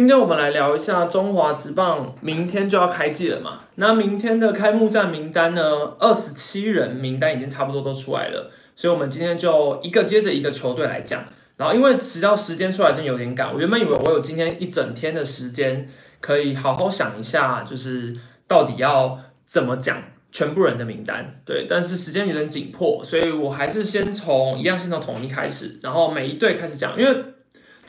[0.00, 3.64] 今天我们来聊一下中华职棒，明天就要开季了嘛？
[3.74, 5.62] 那明天的开幕战名单呢？
[5.98, 11.24] 二十七人名单已经差不多都出来了，所以我们今天就一个接着一个球队来讲。
[11.58, 15.86] 然后因为实际时间出来真有点赶，我原本以为我有今天一整天的时间
[16.22, 18.16] 可以好好想一下，就是
[18.48, 21.42] 到底要怎么讲全部人的名单。
[21.44, 27.14] 对，但是时间有点紧迫，所以我还是先从一样先从统一开始，然后每一队开始讲，因为。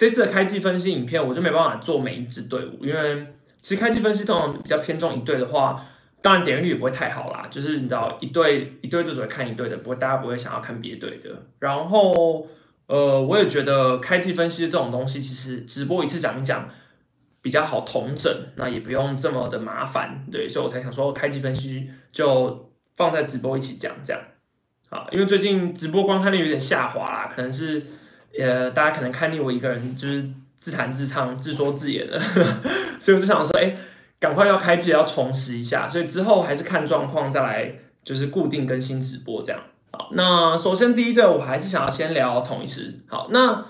[0.02, 3.27] 这次的开季分析影片，我就没办法做每一支队伍，因为
[3.61, 5.86] 其实开季分析通常比较偏重一队的话，
[6.23, 7.46] 当然点击率也不会太好啦。
[7.51, 11.29] 就是你知道，一队一队就只会看一队的，不会大家不会想要看别队的。
[11.59, 12.47] 然后，
[12.87, 16.68] 呃，我也觉得开季分析这种东西，其实直播一次讲一讲
[17.43, 24.20] 比较好统整，那也不用这么的麻烦，对，所以我才想说开季分析就放在直播一起讲这样。
[24.89, 27.83] 啊，因为最近直播观看率有点下滑啦，可能是。
[28.40, 30.24] 呃，大家可能看腻我一个人，就是
[30.58, 32.20] 自弹自唱、自说自言的，
[33.00, 33.76] 所以我就想说，哎，
[34.20, 37.73] 赶快要开机，要重拾一下，所以之后还是看状况再来，
[38.04, 39.62] 就是固定更新直播这样。
[39.92, 42.94] 好，那首先第一队，我还是想要先聊统一师。
[43.08, 43.66] 好，那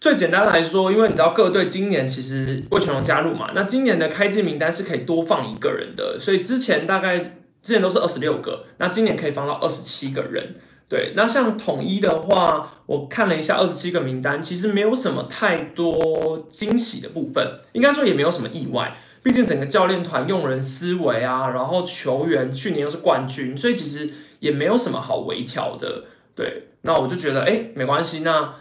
[0.00, 10.56] 最简单来说，因为你知道各队今年其实魏全龙加入嘛，那今年的开机名单是可以多放一个人的，所以之前大概之前都是二十六个，那今年可以放到二十七个人。
[10.88, 18.96] 对，那像统一的话，我看了一下二十七个名单，其实没有什么太多惊喜的部分，应该说也没有什么意外。
[19.22, 26.04] 毕竟整个教练团用人思维啊，然后球员去年又是冠军，所以其实也没有什么好微调的。
[26.36, 28.20] 对，那我就觉得哎，没关系。
[28.20, 28.52] 那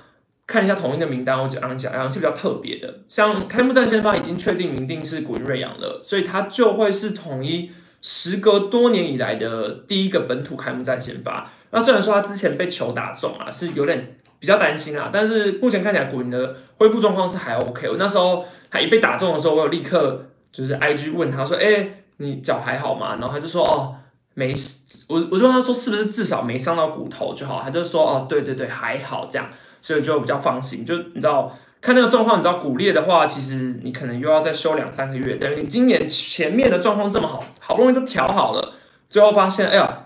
[0.48, 3.02] 看一下统一的名单，我讲讲讲是比较特别的。
[3.10, 7.70] 像开幕战先发已经确定明定是古云瑞阳了，所以他就会是统一
[8.04, 11.50] 时隔多年以来的第一个本土开幕战先发。
[11.72, 17.90] 那虽然说他之前被球打中啊，是有点比较担心啊，但是目前看起来古云的恢复状况是还 OK。
[17.90, 23.96] 我那时候他一被打中的时候，我有立刻就是 IG 问他说：“哎，你脚还好吗？”然后他就说：“哦，
[24.34, 29.50] 没事。”我我就问他说：“是不是至少没伤到骨头就好？”他就说：“哦，对对对，还好这样。”
[29.82, 30.86] 所以就比较放心。
[30.86, 35.36] 就你知道看那个状况，你知道骨裂的话，其实你可能又要再休两三个月。
[35.36, 38.74] 等于你今年前面的状况这么好，好不容易都调好了，
[39.08, 40.00] 最后发现，哎呀。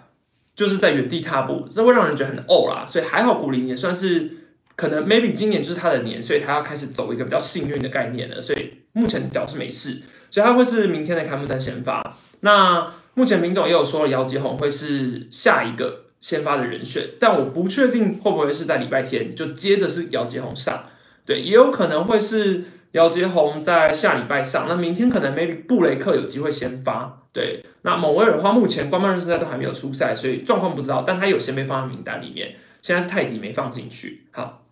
[0.58, 2.84] 就是在原地踏步，这会让人觉得很呕啦。
[2.84, 4.28] 所以还好，古林也算是
[4.76, 8.42] 可能 maybe 今年就是他的年，所以他要开始走一个比较幸运的概念了。
[8.42, 10.02] 所以目前脚是没事，
[10.32, 12.18] 所以他会是明天的开幕战先发。
[12.40, 20.86] 那目前明总也有说姚吉宏会是下一个先发的人选，但我不确定会不会是在礼拜天就接着是姚吉宏上，
[21.28, 22.64] 对，也有可能会是。
[22.94, 27.22] 姚杰宏在下礼拜上，那明天可能 maybe 布雷克有机会先发。
[27.34, 32.56] 对，那蒙威尔的话，目前官方认识赛都还没有出赛，所以状况不知道，但他有先被放在名单里面。
[32.82, 34.28] 现在是泰迪没放进去。
[34.32, 34.64] 好，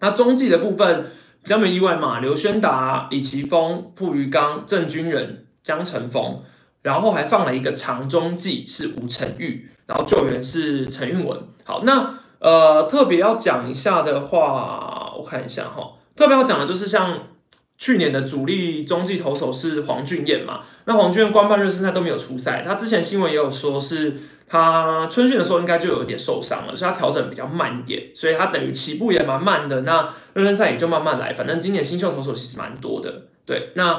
[0.00, 1.06] 那中继的部分
[1.42, 6.42] 比较没意外嘛，刘轩达、李奇峰、傅余刚、郑军人、江晨峰，
[6.82, 11.40] 然后还放了一个长中继是吴成玉，然后救援是陈运文。
[11.64, 17.28] 好，那呃特别要讲一下的话，我看一下哈，特别要讲的就是像。
[17.78, 20.60] 去年的主力中继投手是黄俊彦嘛？
[20.84, 29.80] 那黄俊彦官办热身赛都没有出赛，他之前新闻也有说是他春训的时候应该就有点受伤了，所以他调整比较慢一点，所以他等于起步也蛮慢的。
[29.80, 33.22] 那热身赛也就慢慢来，反正今年新秀投手其实蛮多的。
[33.44, 33.94] 对，那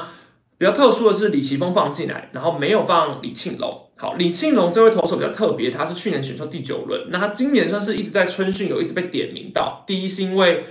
[0.56, 3.90] 比较特殊的是李奇峰放进来，然后没有放李庆龙。
[3.98, 9.84] 好，李庆龙这位投手比较特别，他是去年选秀第九轮，那他今年算是一直在春训有一直被点名到。
[9.86, 10.64] 第一是因为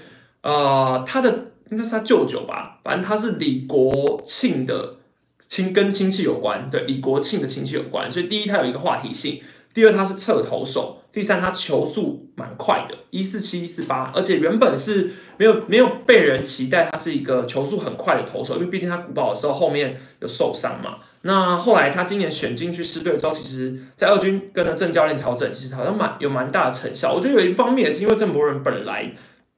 [0.44, 1.48] 呃他的。
[1.72, 4.98] 应该是他舅舅吧，反正他是李国庆的
[5.40, 6.70] 亲，跟亲戚有关。
[6.70, 9.42] 对，李国庆的亲戚有关，所以第一他有一个话题性，
[9.74, 20.98] 第二他是侧投手，第三他球速蛮快的，一四七一四八，而且原本是没有没有被人期待他是一个球速很快的投手，因为毕竟他古堡的时候后面有受伤嘛。
[21.22, 27.14] 那后来他今年选进去师队之后，其实在二军跟着郑教练调整，其实好像蛮有蛮大的成效。
[27.16, 29.12] 我觉得有一方面也是因为郑博仁本来。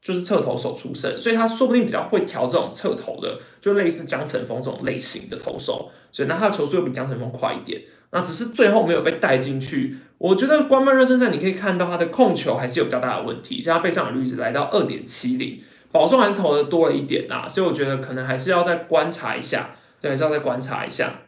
[0.05, 7.81] 就是侧投手出身，所以他说不定比较会调这种侧投的，就类似江晨峰这种类型的投手，所以那他的球速又比江晨峰快一点。
[8.11, 9.97] 那只是最后没有被带进去。
[10.19, 15.59] 我觉得关曼热身赛你可以看到他的控球还是有比较大的问题，像他背上的率值来到二点七零，
[15.91, 21.21] 保送还是投的多了一点啦，所以我觉得可能还是要再观察一下，对，还是要再观察一下。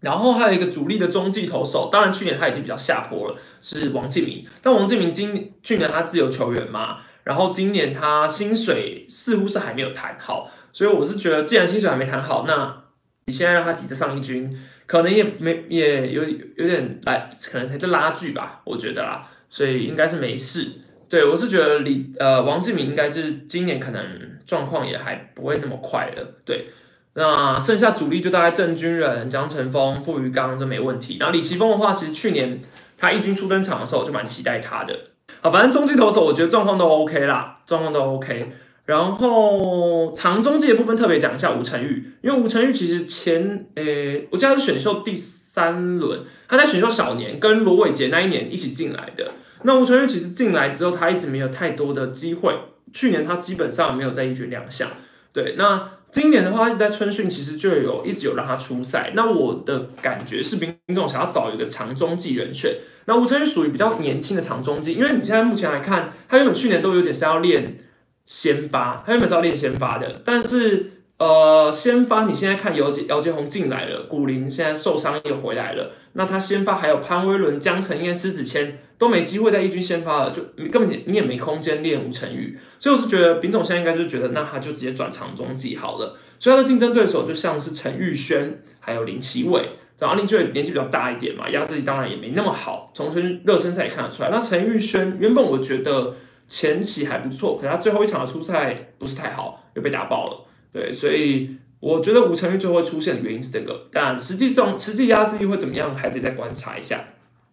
[0.00, 4.46] 然后还有一个主力的中继投手，当然去年他已经比较下坡了，是王敬明。
[4.62, 7.00] 但王敬明今去年他自由球员嘛。
[7.26, 12.84] 然后今年他薪水似乎是还没有谈好，所以我是觉得，既然薪水还没谈好，那
[13.24, 14.56] 你现在让他急着上一军，
[14.86, 20.70] 可能也没也有有点来，可能才在拉锯吧，我觉得啦，所以应该是没事。
[21.08, 24.04] 对我是觉得李呃王志明应该是今年可能
[24.46, 26.68] 状况也还不会那么快了，对，
[27.14, 31.16] 那剩下主力就大概郑军人、江晨峰、傅余刚这没问题。
[31.18, 32.60] 然后李奇峰的话，其实去年
[32.96, 34.96] 他一军初登场的时候，我就蛮期待他的。
[35.40, 38.52] 好，反正中继投手我觉得状况都 OK 啦，状况都 OK。
[38.84, 49.32] 然后长中继的部分特别讲一下吴成玉，因为吴成玉其实前诶，我记得是选秀第三轮，他在选秀小年跟罗伟杰那一年一起进来的。
[49.62, 52.54] 那吴成玉其实进来之后，他一直没有太多的机会。
[52.92, 54.88] 去年他基本上没有在一军亮相，
[55.32, 55.56] 对。
[55.58, 59.12] 那今年的话，一直在春训，其实就有一直有让他出赛。
[59.14, 62.72] 那我的感觉是，兵总想要找一个长中继人选。
[63.04, 67.76] 那吴成宇属于比较年轻的长中继，因为你现在目前来看，他原本去年都有点是要练
[68.24, 70.95] 先发，他原本是要练先发的，但是。
[71.18, 93.08] 呃，先发你现在看姚杰姚杰宏进来了，古林现在受伤又回来了，那他先发还有潘威伦、江晨彦、施子谦都没机会在一军先发了，就根本你也没空间练吴成宇，所以我是觉得丙总现在应该就觉得，那他就直接转长中继好了，所以他的竞争对手就像是陈玉轩还有林奇伟，然后林奇伟年纪比较大一点嘛，压制力当然也没那么好，从
[93.42, 94.28] 热身赛也看得出来。
[94.28, 96.14] 那陈玉轩原本我觉得
[96.46, 100.42] 前期还不错，可他最后一场的出赛不是太好，又被打爆了。
[100.76, 107.02] 对，所以我觉得吴成玉最后会出现的原因是这个，但实际上实际压制力会怎么样，还得再观察一下。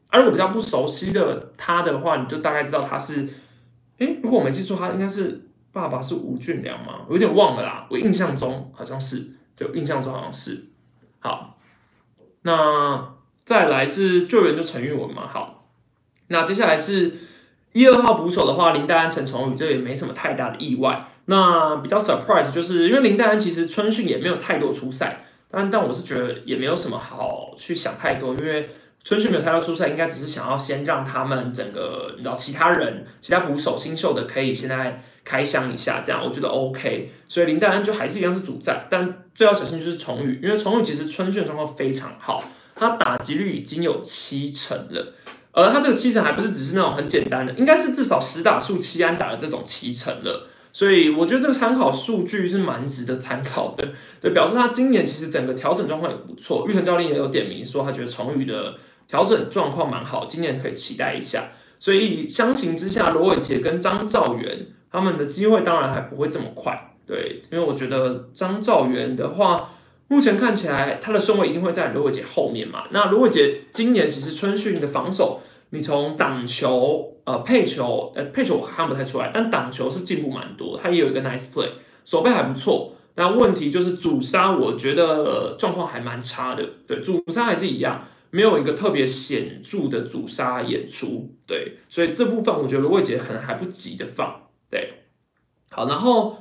[0.10, 3.30] 而我比较不熟悉的他的话，你就大概知道他是，
[4.00, 7.06] 诶，如果我没记错，他应该是爸爸是吴俊良吗？
[7.08, 9.26] 我有点忘了啦，我印象中好像是，
[9.56, 10.66] 对，印象中好像是。
[11.20, 11.58] 好，
[12.42, 13.14] 那
[13.46, 15.70] 再来是救援就陈玉文嘛，好，
[16.28, 17.20] 那接下来是
[17.72, 21.08] 一二号捕手的话，林黛安、陈崇宇，这也没什么太大的意外。
[21.26, 28.70] 那比较 surprise 就是因为林黛安其实春训也没有太多出赛，但但我是觉得也没有什么好去想太多，因为
[29.04, 37.12] 春训没有太多出赛，应该只是想要先让他们整个你知道其他人其他捕手新秀的可以现在开箱一下，这样我觉得 OK。
[37.30, 42.44] 所以林黛安就还是一样是主战，但最要小心就是崇宇，因为崇宇其实春训状况非常好，
[42.76, 45.14] 他打击率已经有七成了，
[45.54, 50.50] 而他这个七成还不是只是那种很简单的，应该是至少十打数七安打的这种七成了。
[50.74, 53.88] 所以我觉得这个参考数据是蛮值得参考的，
[54.20, 56.66] 对，表示他今年其实整个调整状况也不错。
[56.68, 58.74] 玉成教练也有点名说，他觉得崇宇的
[59.08, 61.52] 调整状况蛮好，今年可以期待一下。
[61.78, 69.76] 所以相形之下，罗伟杰跟张兆元他们的机会当然还不会这么快，对，因为我觉得张兆元的话，
[70.08, 72.86] 目前看起来他的顺位一定会在罗伟杰后面嘛。
[72.90, 75.42] 那罗伟杰今年其实春训的防守。
[75.76, 81.70] 你从挡球、呃配球、呃配球我看不太出来，但挡球是进步蛮多，他也有一个 nice play，
[82.04, 82.96] 手背还不错。
[83.16, 86.68] 那问题就是主杀，我觉得状况还蛮差的。
[86.88, 91.36] 对，主杀还是一样，没有一个特别显著的主杀演出。
[91.46, 94.48] 对，所以这部分我觉得魏杰可能还不急着放。
[94.70, 94.94] 对，
[95.70, 96.38] 好，然后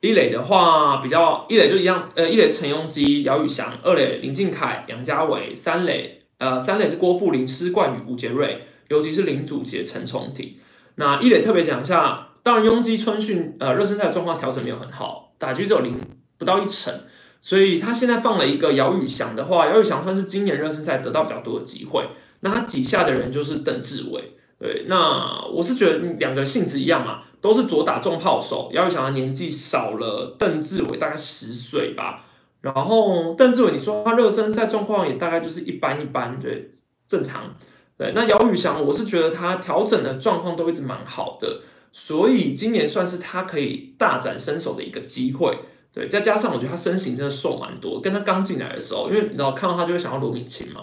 [0.00, 6.22] 一垒的话比较一垒就一样，呃一垒陈庸基、姚宇翔，二垒林敬凯、杨家伟，三垒。
[6.38, 10.56] 呃，三垒是郭富林、施冠宇、吴杰瑞，尤其是林祖杰、陈崇廷。
[10.96, 15.96] 那一磊特别讲一下，当然拥挤春训，呃，热身赛的状况调整没有很好，打局只有零
[16.36, 16.92] 不到一成，
[17.40, 22.04] 所以他现在放了一个姚宇翔的话，姚宇翔算是今年热身赛得到比较多的机会。
[22.40, 32.24] 那他底下的人就是邓志伟，对，那我是觉得两个性质一样嘛，都是左打重炮手，姚宇翔的年纪少了邓志伟大概十岁吧。
[32.60, 36.70] 然后邓志伟，你说他热身赛状况也大概就是一般一般，对，
[37.06, 37.54] 正常。
[37.98, 45.58] 对，那姚宇翔，我是觉得他调整的状况都一直蛮好的，所以今年算是他可以大展身手的一个机会。
[45.92, 50.82] 对，再加上我觉得他身形真的瘦蛮多，跟他刚进来的时候，因为你知道看到他就会想到罗敏清嘛。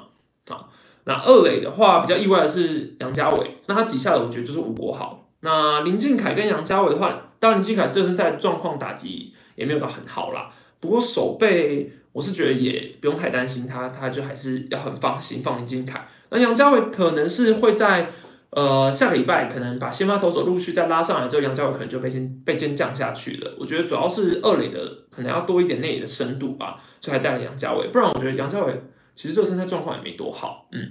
[0.50, 0.68] 啊，
[1.06, 5.30] 那二垒的话比较意外的是杨家伟，那他底下的我觉得就是吴国豪。
[5.40, 10.52] 那林敬凯跟杨家伟的话，当然林敬凯热身赛状况打击也没有到很好啦。
[10.82, 16.08] 不过手背，我是觉得也不用太担心他，他就还是要很放心放林金凯。
[16.30, 18.10] 那杨家伟可能是会在
[18.52, 23.58] 呃下个礼拜，可能把先发投手陆续再拉上来之后，杨家伟可能就被先被先降下去了。
[23.60, 24.80] 我觉得主要是二垒的
[25.12, 27.90] 可能要多一点内野的深度吧，所以还带了杨家伟。
[27.90, 28.82] 不然我觉得杨家伟
[29.14, 30.70] 其实这个身材状况也没多好。
[30.72, 30.90] 嗯，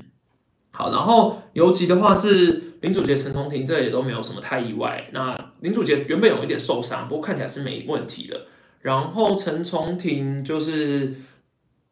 [0.72, 5.08] 好，然后游击的话是林祖杰、陈同庭，这也都没有什么太意外。
[5.14, 8.48] 那林祖杰原本有一点受伤，不过看起来是没问题的。
[8.84, 11.14] 然后陈崇廷就是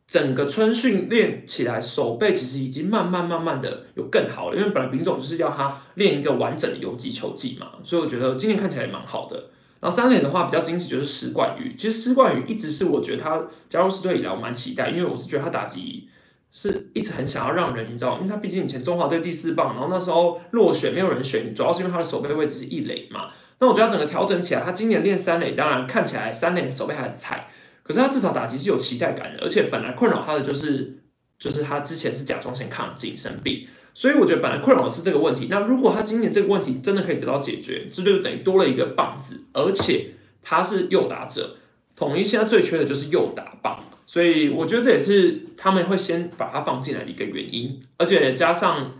[0.06, 9.49] 整个春训练起来，手背其实已经慢慢慢慢的有更好了，因为本来丙总就是要他练一个完整的游击球技嘛，所以我觉得今年看起来也蛮好的。
[9.80, 16.11] 然后三连的话比较惊喜就是施冠宇，其实施冠宇一直是我觉得他加入狮队以来我蛮期待，因为我是觉得他打击
[16.50, 23.30] 是一直很想要让人你知道，因为他毕竟以前中华队第四棒，然后那时候落选没有人选，主要是因为他的手背位置是一垒嘛。
[23.62, 27.47] 那我觉得整个调整起来，他今年练三垒，当然看起来三垒手背还很菜，
[27.85, 30.99] 可是他至少打击是有期待感的，而且本来困扰他的就是
[31.38, 35.47] 就是他之前是甲状腺亢进生病，所以我觉得本来困扰的是这个问题。
[35.49, 40.09] 那如果他今年这个问题真的可以得到解决，这就等于多了一个棒子，而且
[40.42, 41.54] 他是右打者，
[41.95, 48.97] 统一现在最缺的就是右打棒，所以我觉得这也是他们会先把它放进来的一个原因，而且加上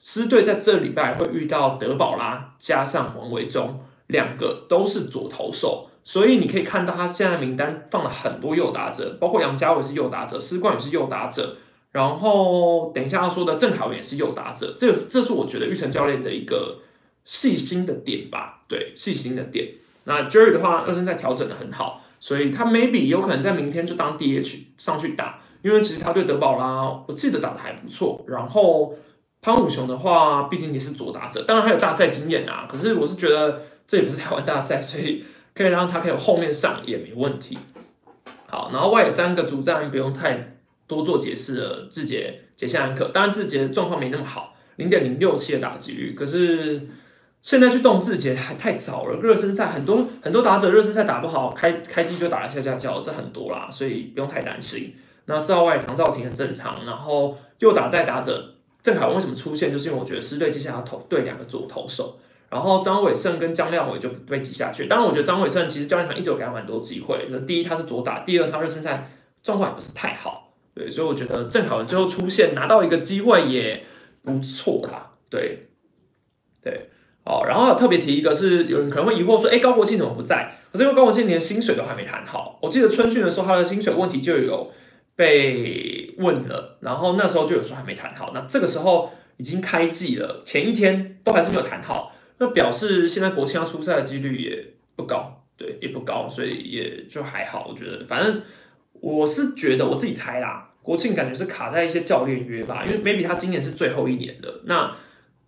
[0.00, 3.80] 狮队在这礼拜会遇到德保拉加上王维忠。
[4.10, 11.56] 两个都是左投手，所以你可以看到他现在名单放了很多右打者，包括杨家伟是右打者，施冠宇是右打者，
[11.92, 16.78] 然后等一下要说的郑凯文也是右打者，这这是我觉得玉成教练的一个
[17.24, 19.74] 细心的点吧，对，细心的点。
[20.02, 28.92] 那 Jerry 的话，二生在调整的很好，所以他 maybe 有可能在明天就当 DH 上去打，因为其实他对德保拉我记得打的还不错，然后
[29.42, 33.62] 潘武雄的话，毕竟也是左打者，当然还有大赛经验啊，可是我是觉得。
[33.90, 37.58] 这也不是台湾大赛，所以可以让他可以后面上也没问题。
[38.46, 46.88] 好，然后外野三个主战不用太多做解释了，志杰、杰下安可，当然志杰状况没那么好，零点零六七的打击率，可是
[47.42, 49.16] 现在去动志杰还太早了。
[49.16, 54.94] 热身赛很多很多打者热身赛打不好，开开机就打了下下叫，这很多啦，所以不用太担心。
[55.24, 62.18] 那四号外唐兆廷很正常，然后右打带打者郑凯文为什么出现，就是因为我觉得狮队接下来要投对两个左投手。
[62.50, 64.86] 然后张伟胜跟张亮伟就被挤下去。
[64.86, 67.24] 当然，我觉得张伟胜其实教练团一直有给他蛮多机会。
[67.28, 69.08] 就是第一，他是左打；第二，他热身赛
[69.42, 70.52] 状况也不是太好。
[70.74, 73.84] 对，所以我觉得郑凯文最后出现拿到一个机会也
[74.22, 75.12] 不错啦。
[75.28, 75.68] 对，
[76.60, 76.88] 对，
[77.24, 80.56] 哦，然后特别提一个，是有人可能会疑惑说，哎，高国庆怎么不在？
[80.72, 82.58] 可是因为高国庆连薪水都还没谈好。
[82.62, 84.72] 我记得春训的时候，他的薪水问题就有
[85.14, 88.30] 被问了，然后那时候就有说还没谈好。
[88.32, 92.14] 那这个时候已经开季了，前一天都还是没有谈好。
[92.38, 97.66] 那表示现在国庆要出赛的几率也不高，对，也不高，所以也就还好。
[97.68, 98.40] 我觉得，反正
[98.92, 104.96] 我是觉得我自己猜啦，国庆感觉是卡在一些教练约吧，因为 maybe 他今年是最后一年的，那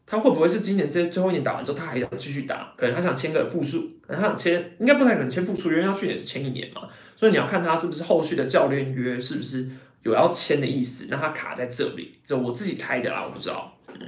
[0.05, 2.75] 他会不会是今年这最后一年打完之后，他还想继续打？
[2.77, 6.83] 可能他想签个复数，可能他想签，应该不太可能签复数，因为他去年是签一年嘛，
[7.17, 9.71] 所以你要看他是不是后续的教练约是不是
[10.03, 13.77] 有要签的意思，那他卡在这里，这我自己猜的啦，我不知道。
[13.89, 14.01] 嗯，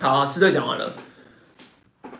[0.00, 0.92] 好，四队讲完了。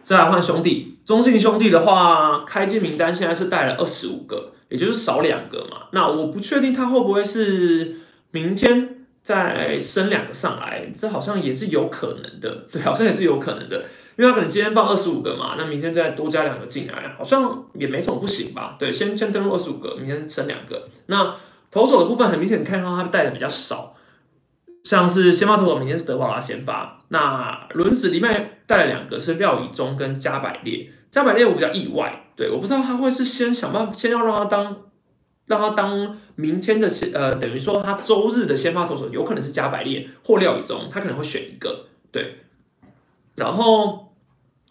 [0.02, 5.88] 再来换兄弟，中信兄弟的话，开机名单现在是带了二十五个，也就是少两个嘛。
[5.92, 8.00] 那我不确定他会不会是
[8.32, 12.66] 明天再升两个上来，这好像也是有可能的。
[12.72, 13.84] 对，好像也是有可能的，
[14.16, 18.76] 因为他可能今天放二十五个嘛，那明天再多加两个进来，好像也没什么不行吧？
[18.78, 20.88] 对，先先登录二十五个，明天升两个。
[21.06, 21.34] 那
[21.70, 23.94] 投手的部分很明显，你看到他带的比较少。
[24.82, 27.02] 像是先发投手，明天是德保拉先发。
[27.08, 30.90] 那轮子里面带了两个是廖以忠跟加百列。
[31.10, 34.76] 加百列我比较意外，对，我不知道他会是先想办法，先要让他当，
[35.46, 42.44] 让他当明天的先，呃，等于说他周日的先发投手有可能是加百列或廖以忠，他可能会选一个，对。
[43.34, 44.14] 然后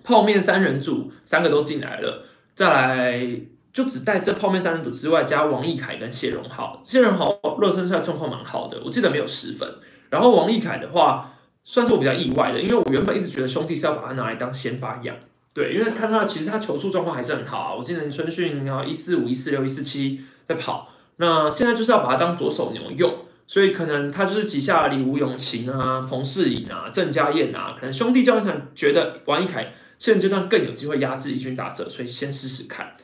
[0.03, 2.25] 泡面三人组三个都进来了，
[2.55, 3.41] 再来
[3.71, 6.81] 就只带这泡面三人组之外，加王义凯跟谢荣浩。
[6.83, 9.67] 谢荣浩热身赛状况蛮好的，我记得没有失分。
[10.09, 11.33] 然后王毅凯的话，
[11.63, 15.15] 算是我比较意外的，因为我原本一直觉得兄弟是要把他拿来当先发养，
[15.53, 17.75] 对，因为看他其实他球速状况还是很好啊。
[17.75, 23.13] 我今年春训然后一四五、一四六、一四七在跑，那现在就是要把他当左手牛用，
[23.45, 32.95] 所以可能他就是旗下李吴永晴啊、彭世颖啊、郑家燕啊，可能兄弟教练团觉得王一凯现阶段更有机会压制一军打者，所以先试试看。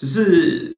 [0.00, 0.74] 只是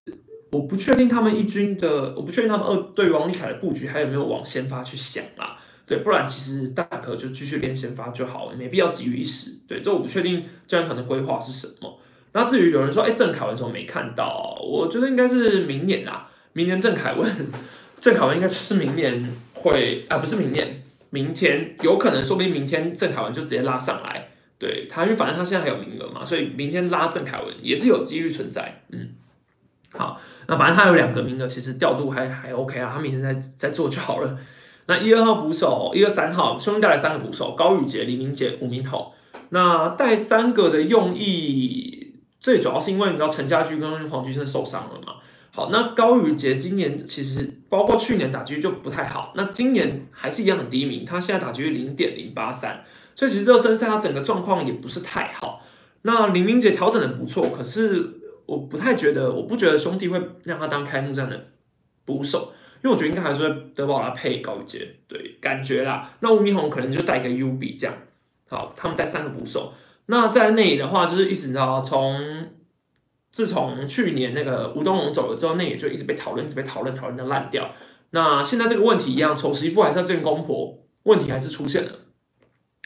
[0.50, 5.56] 我不确定他们一军的，我不确定他们二对王毅凯的布局还有没有往先发去想啦。
[5.86, 9.52] 对，不然其实大可就继续练先发就好了，没必要急于一时。
[9.68, 12.00] 对，这我不确定教练团的规划是什么。
[12.32, 14.60] 那至于有人说，哎，郑凯文怎么没看到？
[14.60, 17.30] 我觉得应该是明年啦，明年郑凯文，
[18.00, 24.21] 郑凯文应该就是明年会啊，不是明年，明天有可能，说不定明天郑凯文就直接拉上来。
[24.62, 28.80] 对他，因为反正他现在还有名额嘛，所以明天拉郑凯文也是有几率存在。
[28.90, 29.08] 嗯，
[29.90, 34.38] 好，那反正他有两个名额，其实调度还还 OK 啊，他明天再再做就好了。
[34.86, 39.12] 那一二号捕手，一二三号兄弟带来三个捕手，高宇杰、李明杰、吴明宏。
[39.48, 45.14] 那带三个的用意，最主要是因为你知道陈家驹跟黄菊生受伤了嘛？
[45.50, 52.82] 好，那高宇杰今年其实包括去年打击就不太好，那今年还是一样很低迷，他现在打击率零点零八三，
[53.14, 55.62] 所以其实热身赛他整个状况也不是太好。
[56.02, 61.48] 那李明杰调整的不错，可是我不太觉得，我不觉得兄弟会让他当开幕战的
[62.04, 62.52] 捕手。
[62.84, 66.12] 因为我觉得应该还是会德保拉配高一杰，对，感觉啦。
[66.18, 67.94] 那吴明宏可能就带一个 U B 这样，
[68.48, 69.72] 好，他们带三个捕手。
[70.06, 72.48] 那在内的话，就是一直知道从
[73.30, 77.70] 自从去年那个吴东龙走了之后，那也就一直被讨论，一直被讨论，讨论的烂掉。
[78.10, 81.92] 那现在这个问题一样，丑媳妇还是要见公婆，问题还是出现了。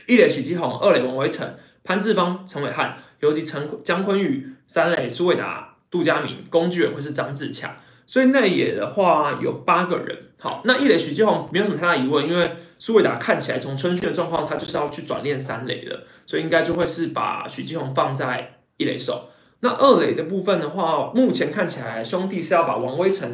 [0.07, 7.75] 一垒许基宏，二垒王维成，潘志芳、陈伟汉，尤其陈姜坤宇，三垒苏伟达、杜佳明，工具人会是张志强。
[8.07, 10.17] 所以内野的话有八个人。
[10.39, 12.49] 好，那一垒许基宏没有什么太大疑问，因为
[12.79, 19.31] 苏伟达看起来从春训的状况，他就是要去转练三垒的，所以应该就会是把许基宏放在一垒手。
[19.61, 23.33] 那二垒的部分的话，目前看起来兄弟是要把王威成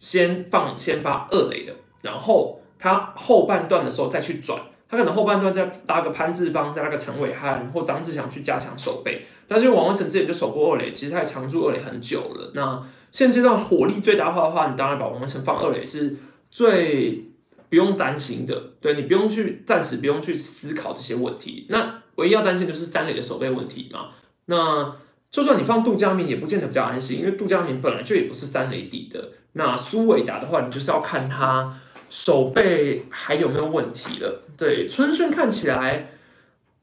[0.00, 4.58] 先放先发二垒的，然后他后半段的时候再去转。
[4.90, 12.52] 他可能后半段再搭个潘志芳，再搭个陈伟汉或张志祥去加强守备，但是因为王文成之前就守过二垒，其实他也常驻二垒很久了。
[12.54, 16.16] 那现阶段火力最大化的话，你当然把王文成放二垒是
[16.50, 17.26] 最
[17.68, 21.66] 不用担心的，对你不用去暂时不用去思考这些问题。
[21.68, 24.08] 那唯一要担心就是三垒的守备问题嘛。
[24.46, 24.96] 那
[25.30, 29.32] 就算你放杜江明，也不见得比较安心，因为杜江明本来就也不是三垒底的。
[29.52, 31.78] 那苏伟达的话，你就是要看他。
[32.10, 34.44] 手背还有没有问题了？
[34.56, 36.10] 对，春训看起来，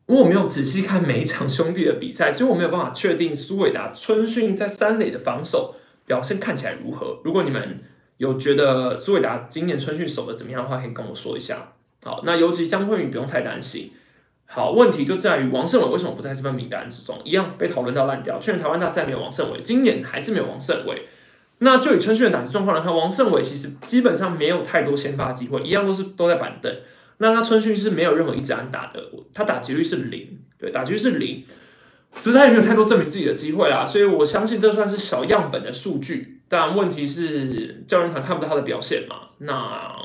[0.05, 7.19] 我没有仔细看每一场兄弟的比赛，所以我没有办法确定苏伟达春训在三垒的防守表现看起来如何。
[7.23, 7.83] 如果你们
[8.17, 11.73] 有觉得苏伟达今年春训守的怎么样的话，可以跟我说一下。
[12.03, 13.91] 好，那尤其江坤宇不用太担心。
[14.45, 17.19] 好，问题就在于王胜伟为什么不在这份名单之中？
[17.25, 18.39] 一样被讨论到烂掉。
[18.39, 21.07] 去年台湾大赛没有王胜伟，今年还是没有王胜伟。
[21.59, 26.75] 那就以春训的打击状况来看，王胜伟其实基本上没有太多先发机会，一样都是都在板凳。
[27.19, 29.01] 那他春训是没有任何一支安打的，
[29.33, 31.45] 他打击率是零，对，打击率是零，
[32.19, 33.85] 其实他也没有太多证明自己的机会啦。
[33.85, 39.29] 所以我相信这算是小样本的数据，但问题是教练团看不到他的表现嘛？
[39.37, 39.95] 那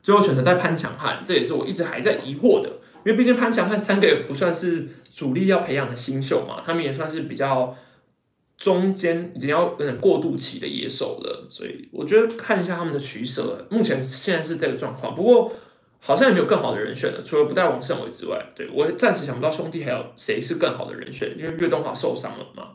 [0.00, 2.68] 最后选择带潘强汉，这也是我一直还在疑惑的，
[3.04, 7.76] 因为毕竟潘强汉三个也不算是主力要培养的新秀嘛，他们也算是比较。
[8.60, 15.14] 中间已经要有点过渡期的野手了，所以我觉得看一下他们的取舍，目前现在是这个状况。
[15.14, 15.50] 不过
[15.98, 22.72] 好像也没有更好的人选了，除了不带王胜伟之外，对我暂时想不到兄弟还有谁是更好的人选，因为岳东华受伤了嘛。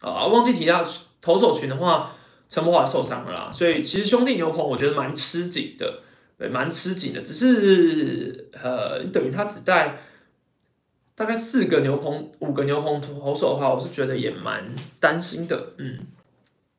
[0.00, 0.82] 啊，忘记提到
[1.20, 2.16] 投手群的话，
[2.48, 6.00] 陈柏华受伤了啦，所以其实兄弟牛棚我觉得蛮吃紧的，
[6.38, 10.00] 对，蛮吃紧的，只是呃，等于他只带。
[11.16, 14.62] 大概四个牛棚，五个牛棚投手的话，我是觉得也蛮
[15.00, 15.72] 担心的。
[15.78, 16.00] 嗯，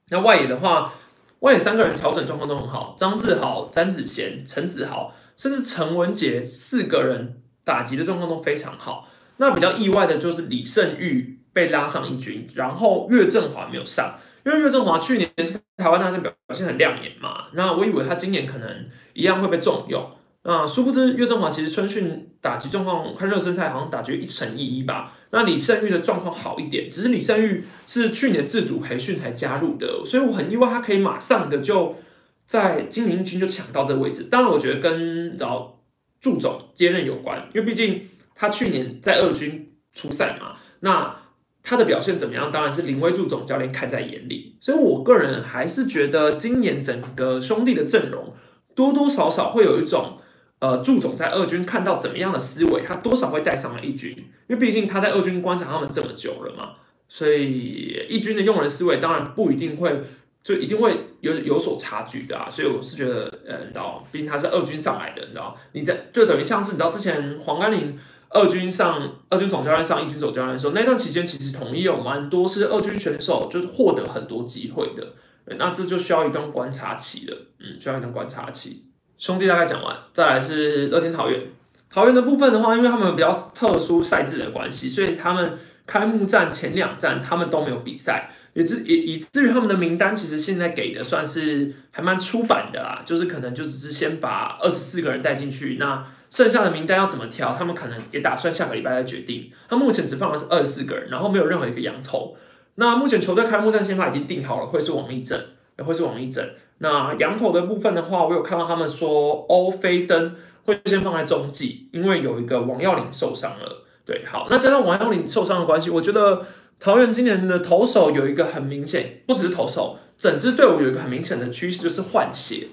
[0.09, 0.93] 那外野的话，
[1.39, 9.09] 外野三个人调整状况都很好，张志豪、詹子贤、陈子豪，甚至陈文杰四个人打击的状况都非常好。
[9.37, 20.11] 那比较意外的就是李胜玉被拉上一军，然后岳振华没有上，因为岳振华去年是台湾大战表现很亮眼嘛，那我以为他今年可能一样会被重用。
[20.47, 25.11] 啊，殊不知岳振华其实春训打击状况，看热身赛好像打局一成一一吧。
[25.31, 31.97] 那李胜玉的状况好一点，只是李胜玉是去年自主培训才加入的，所以我很意外他可以马上的就
[32.45, 34.23] 在精灵军就抢到这个位置。
[34.31, 35.81] 当然，我觉得跟找
[36.21, 41.13] 祝总接任有关，因为毕竟他去年在二军出赛嘛，那
[41.61, 44.55] 他的表现怎么样，当然是林威祝总教练看在眼里。
[44.61, 48.33] 所以我个人还是觉得今年整个兄弟的阵容
[48.73, 50.19] 多多少少会有一种。
[50.59, 54.11] 呃，祝总在二军看到怎么样的思维，他多少会带上了一军，
[54.47, 56.71] 因为毕竟他在二军观察他们这么久了嘛，
[57.07, 60.01] 所以一军的用人思维当然不一定会
[60.41, 62.49] 就一定会有有所差距的啊。
[62.49, 67.95] 所以我是觉得，呃，你知道，毕竟他是二军上来的，你知道，你在就等于像是你知道之前黄甘霖
[68.29, 75.13] 二军上二军总教练上一军总教练的时候，那段期间其实统一有蛮多是二军选手就是获得很多机会的，
[75.57, 78.86] 那这就需要一段观察期的，嗯，需要一段观察期。
[79.17, 81.41] 兄弟大概讲完，再来是乐天桃园。
[81.89, 99.49] 桃园的部分的话，因为他们比较特殊赛制的关系，所以他们开幕战前两站他们都没有比赛，也至也以至于他们的名单其实现在给的算是还蛮出版的啦，就是可能就只是先把二十四个人带进去，那剩下的名单要怎么挑，他们可能也打算下个礼拜再决定。
[99.69, 102.35] 他目前只放的是二十四个人，然后没有任何一个羊头。
[102.75, 105.41] 那目前球队开幕战先发已经定好了，会是王立正，
[105.79, 106.47] 也会是王立正。
[106.79, 110.35] 那羊头的部分的话，我有看到他们说欧菲登
[110.65, 113.83] 会先放在中继，因为有一个王耀林受伤了。
[114.05, 116.45] 对，好，那加上王耀林受伤的关系，我觉得
[116.79, 122.67] 桃园今年的投手有一个很明显，不只是投手，整支队伍有一个很明显的趋势，就是换血，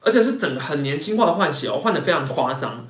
[0.00, 2.88] 而且是整个很年轻化的换血哦，换的非常夸张。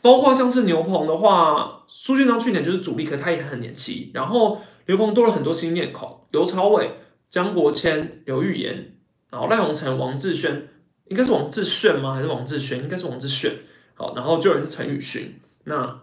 [0.00, 4.10] 包括像是牛棚的话，苏俊章去年就是主力，可他也很年轻。
[4.14, 6.92] 然后牛棚多了很多新面孔，尤朝伟、
[7.28, 8.95] 江国谦、刘玉言。
[9.30, 10.68] 然后赖鸿成、王志轩，
[11.08, 12.14] 应该是王志炫吗？
[12.14, 12.78] 还是王志轩？
[12.82, 13.52] 应该是王志炫。
[13.94, 15.40] 好，然后就有人是陈宇勋。
[15.64, 16.00] 那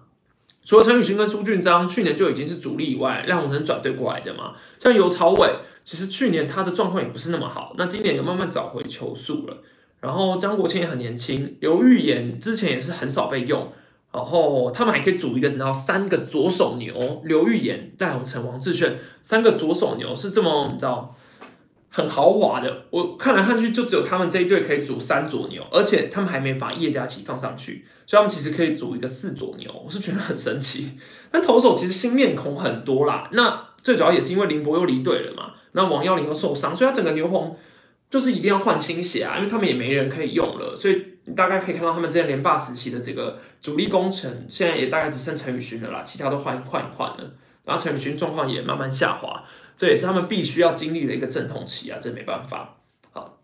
[0.64, 5.50] 除了陈宇勋跟苏俊章去年就已经是主力以外，赖鸿成转队过来的嘛，像尤朝伟，
[5.84, 9.58] 其实去年他的状况也不是那么好，那今年也慢慢找回球速了。
[10.00, 13.72] 然后张国庆也很年轻，刘玉言之前也是很少被用，
[14.12, 21.16] 然后他们还可以组一个然后三个左手牛，刘玉言、赖鸿成、王志炫三个左手牛是这么你知道
[21.96, 27.86] 很豪华的，我看来看去就只有他们这一队可以组三左牛，而且他们还没把叶嘉琪放上去。
[28.08, 30.94] 所以他们其实可以组一个四左牛，我是觉得很神奇。
[31.30, 37.56] 但投手其实新面孔很多啦，那最主要也是因为林博又离队了嘛，那王耀林又受伤，所以他整个牛棚
[38.10, 40.76] 就是一定要换新血啊，因为他们也没人可以用了。
[40.76, 47.34] 所以你大概可以看到他们之前连霸时期的这个主力工程，现在也大概只剩陈宇勋了啦，其他都换换一换了。
[47.66, 49.44] 然后陈宇勋状况也慢慢下滑，
[49.76, 52.78] 这也是他们必须要经历的一个阵痛期啊，这没办法。
[53.12, 53.40] 好，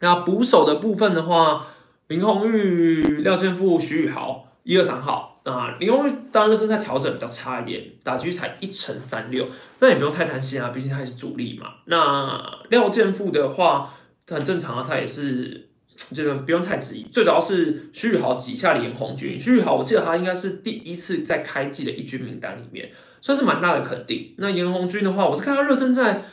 [0.00, 1.68] 那捕手的部分的话。
[2.08, 5.40] 林红玉、廖建富、徐宇豪，一二三号。
[5.46, 9.46] 那林红玉当然是在调整比较差一点，打局才一成三六，
[9.80, 11.76] 那也不用太担心啊，毕竟他也是主力嘛。
[11.86, 13.94] 那廖建富的话，
[14.28, 15.70] 很正常啊，他也是
[16.14, 17.04] 这个不用太质疑。
[17.04, 22.92] 最主要是徐宇豪挤下连红军，徐宇豪我记得他应该是第一次在开季的一军名单里面，
[23.24, 24.34] 算是蛮大的肯定。
[24.36, 26.24] 那严红军的话，我是看他热身赛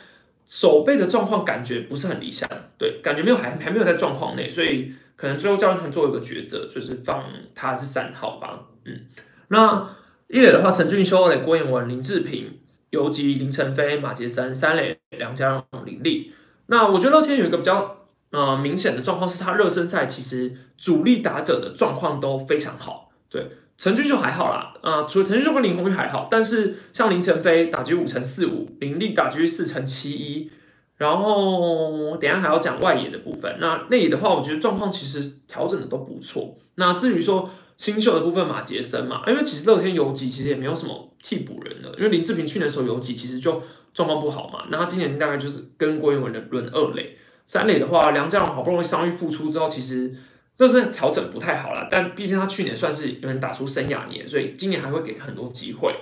[0.44, 4.92] 手背的状况，感觉不是很理想，对，感觉没有还还没有在状况内，所以。
[5.14, 7.24] 可能最后教练团做一个抉择，就是放
[7.54, 8.58] 他是三号吧。
[8.86, 9.02] 嗯，
[9.48, 9.88] 那
[10.26, 12.58] 一垒的话，陈俊修、郭彦文、林志平、
[12.90, 16.32] 游击林晨飞、马杰森；三垒梁家荣、林立。
[16.66, 23.12] 那我觉得乐天有一个比较呃明显的状况，是他热身赛其实主力打者的状况都非常好。
[23.30, 30.50] 对，陈俊秀还好啦，啊，除了陈俊秀跟林红玉还好，但是像林晨飞打局五成四五，林立打局四成七一。
[30.98, 36.54] 然后等下还要讲外野的部分，那内野的话，我觉得状况其实调整的都不错。
[36.76, 43.60] 那至于说新秀的部分，马杰森嘛，因为其实乐天游击其实也没有什么替补人了，因为林志平去年的时候游击其实就
[43.92, 50.14] 状况不好嘛，那他今年大概就是跟郭彦文的轮二垒，三垒的话，梁家荣好不容易伤愈复出之后，其实
[50.58, 55.94] 那是调整不太好了，但毕竟他去年算是有人打出生涯年，所以今年还会给很多机会。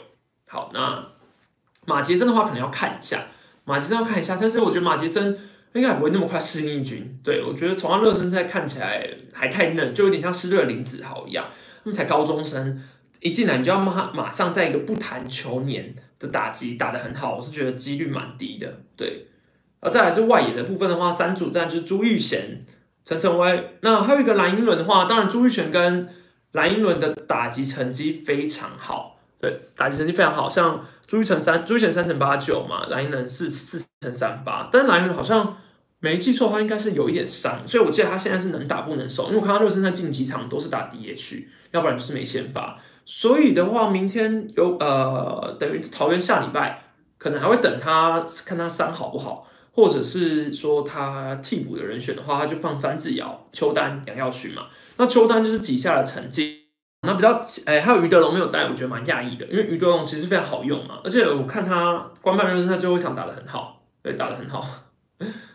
[0.47, 1.07] 好，那
[1.87, 3.25] 马杰森的话，可能要看一下。
[3.65, 5.39] 马吉森要看一下，但是我觉得马杰森
[5.75, 7.19] 应该不会那么快适应一军。
[7.23, 11.47] 对我觉得从他热身赛看起来还太嫩，就有点像失队的林子豪一样，
[11.85, 12.83] 他们才高中生，
[13.21, 18.81] 一进来你就要马马上在一个不谈球年的打击打得很好，我是觉得几率蛮低的。
[18.97, 19.27] 对，
[19.79, 22.65] 啊，再来是外野的部分的话，三主战就是朱玉贤、
[23.05, 26.09] 陈晨威，那还有一个蓝英伦的话，当然朱玉贤跟
[26.53, 30.85] 蓝英伦的打击成绩非常好，对，打击成绩非常好，像。
[31.07, 35.57] 朱玉成三，朱玉成三乘八九嘛，蓝英伦是四乘三八，但蓝银人好像
[35.99, 46.85] 没记错的话，应该是有一点伤，所以我记得他现在是能打不能守，因为我看他热身赛近几场都是打 DH，要不然就是没先发，所以的话，明天有呃，等于桃园下礼拜
[47.19, 56.59] 可能还会等他看他伤好不好，或者是说他替补的人选的话，他就放詹志尧、邱丹、杨耀勋嘛，那邱丹就是挤下了成绩。
[57.07, 64.67] 那比较，哎，还有于德龙没有带，我觉得蛮讶异的，因为于德龙其实非常好用嘛，而且我看他官办热身赛最后一场打的很好，对，打的很好，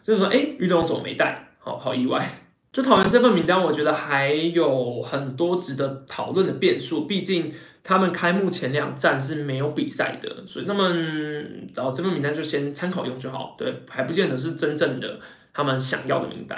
[0.03, 1.49] 就是说，哎，于德龙怎么没带？
[1.59, 2.27] 好好意外。
[2.71, 7.53] 就讨论这份名单，我觉得还有很多值得讨论的变数，毕竟
[7.87, 15.19] 他们开幕前两站是没有比赛的，所以他们找这份名单就先参考用就好，对，还不见得是真正的
[15.53, 16.57] 他们想要的名单。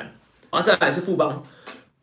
[0.50, 1.44] 然后再来是富邦。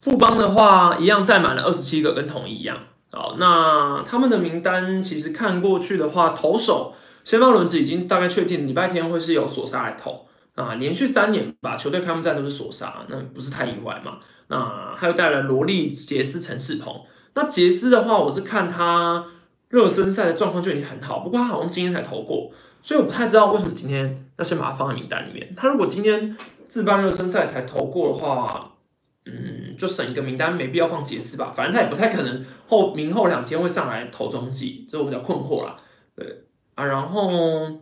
[0.02, 2.76] 富邦的话，一样带满了二十七个，跟统一一样。
[3.10, 14.18] 好，那他们的名单其实看过去的话，投手先发轮子已经大概确定，礼拜天会是有索沙来投啊，连续三年吧，球队开幕战都是索沙，那不是太意外嘛。
[14.48, 16.94] 那还有带来罗莉、杰斯、陈世鹏。
[17.34, 19.26] 那杰斯的话，我是看他
[19.68, 22.50] 热身赛的状况就已经很好，不过他好像今天才投过，
[22.82, 25.52] 所以我不太知道为什么今天要先把他放在名单里面。
[25.56, 26.36] 他如果今天
[26.68, 28.72] 自办热身赛才投过的话，
[29.26, 35.76] 嗯，就省一个名单，没必要放杰斯吧，反正他也不太可能后明后两天会上来投中继，这我比较困惑啦。
[36.14, 36.44] 对
[36.74, 37.80] 啊，然后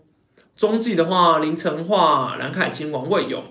[0.56, 3.42] 中继的话，林晨化、蓝凯清、王卫勇，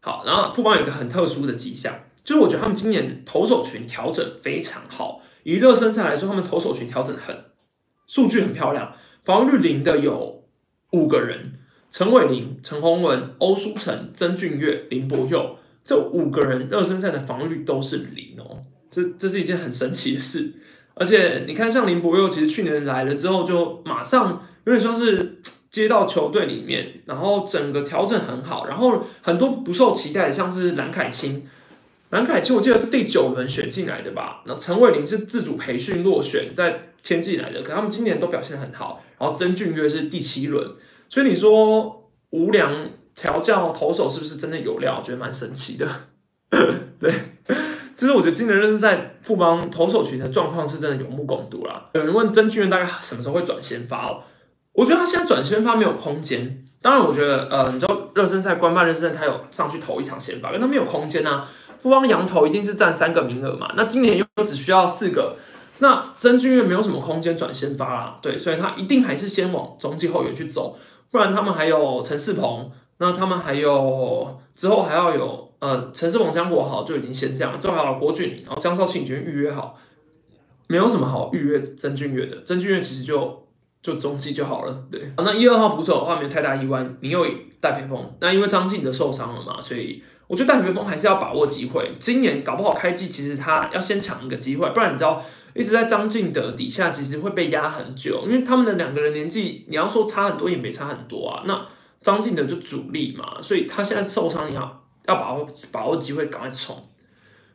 [0.00, 7.44] 好，然后富邦有一个很特殊的迹象，就是我觉得他们今年投手群调整非常好，以热身赛来说，他们投手群调整很，
[8.08, 8.92] 数据很漂亮，
[9.24, 10.42] 防御率零的有
[10.90, 11.52] 五个人，
[11.88, 15.56] 陈伟林、陈宏文、欧书成、曾俊岳、林柏佑。
[15.84, 20.52] 这五个人热身赛的防御率都是零哦，这这是一件很神奇的事。
[20.94, 31.46] 而且你看，像林柏佑，其实去年来了之后，就马上有点像是接到球队里面，然后整个调整很好，然后很多不受期待的，像是蓝凯清，
[32.16, 34.40] 蓝凯清我记得是第九轮选进来的吧？
[34.46, 39.04] 那陈伟林是自主培训落选再签进来的，可他们今年都表现很好。
[39.18, 40.66] 然后曾俊岳是第七轮，
[41.10, 45.02] 所以你说无良调教投手是不是真的有料？
[45.02, 45.86] 觉得蛮神奇的。
[46.98, 47.12] 对，
[47.94, 51.90] 其实我觉得今年热身赛富邦投手群的状况是真的有目共睹啦。
[51.92, 54.22] 有人问曾俊岳大概什么时候会转先发哦？
[54.72, 56.64] 我觉得他现在转先发没有空间。
[56.80, 61.46] 当然，我觉得呃，你知道热身赛官办热身赛他有上去投一场先发，但他没有空间啊。
[61.80, 63.72] 富邦羊头一定是占三个名额嘛？
[63.76, 65.36] 那今年又只需要四个，
[65.78, 68.18] 那曾俊岳没有什么空间转先发啦。
[68.20, 70.76] 对，所以他一定还是先往中继后援去走，
[71.10, 79.78] 不然他们还有陈世鹏，那他们还有之后还要有呃陈世鹏、江国豪就已经先这样，之后还有郭俊然后江少庆已经预约好，
[80.66, 83.46] 没有什么好预约曾俊岳的，曾俊岳其实就
[83.82, 84.82] 就中继就好了。
[84.90, 90.02] 对，那一二号捕手的话没有太大意外，你又以戴培峰，那因为张晋德受伤了嘛，所以。
[90.28, 95.22] 我觉得戴培峰还是要把握机会，今年搞不好开季，其实他要先抢一个机会，不然你知道
[95.54, 101.44] 一直在张敬德底下，其实会被压很久，因为他们的两个人年纪，你要说差很多也没差很多啊。
[101.46, 101.64] 那
[102.00, 106.76] 张敬德就主力嘛，所以他现在受伤，你要要把握把握机会，赶快冲。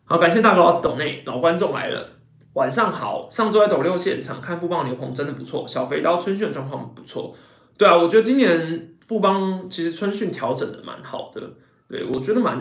[0.05, 2.09] 好，感谢大哥老师抖内老观众来了，
[2.53, 3.27] 晚上好。
[3.29, 7.35] 上周在斗六现场看富邦牛棚真的不错，小肥刀春训状况不错。
[7.77, 11.41] 对啊，我觉得今年富邦其实春训调整的蛮好的。
[11.91, 12.57] 对，我觉得蛮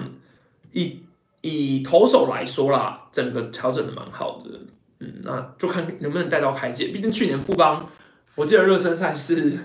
[0.72, 1.04] 以
[1.40, 4.50] 以投手来说啦，整个调整的蛮好的，
[4.98, 6.88] 嗯，那就看能不能带到开界。
[6.88, 7.88] 毕竟去年富邦，
[8.34, 9.56] 我记得热身赛是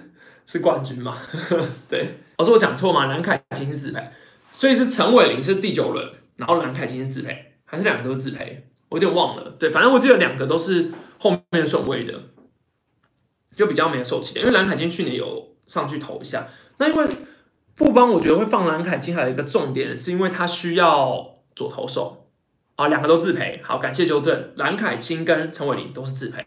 [0.46, 1.18] 是冠军嘛，
[1.90, 4.04] 对，我说我讲错嘛，蓝凯金是自赔，
[4.52, 8.68] 所以是陈伟林是第九轮，然后蓝凯金是自赔，还是两个都是自赔？
[8.90, 12.14] 我有点忘了，对，反正我记得两个都是后面顺位的，
[13.56, 16.48] 就比较没有受气的，因为蓝凯金去年有上去投一下，
[16.78, 17.08] 那因为。
[17.76, 22.30] 富邦我觉得会放蓝凯金，还有一个重点，是因为他需要左投手
[22.76, 23.60] 啊，两个都自赔。
[23.62, 26.42] 好，感谢纠正，蓝凯清跟陈伟林都是自赔，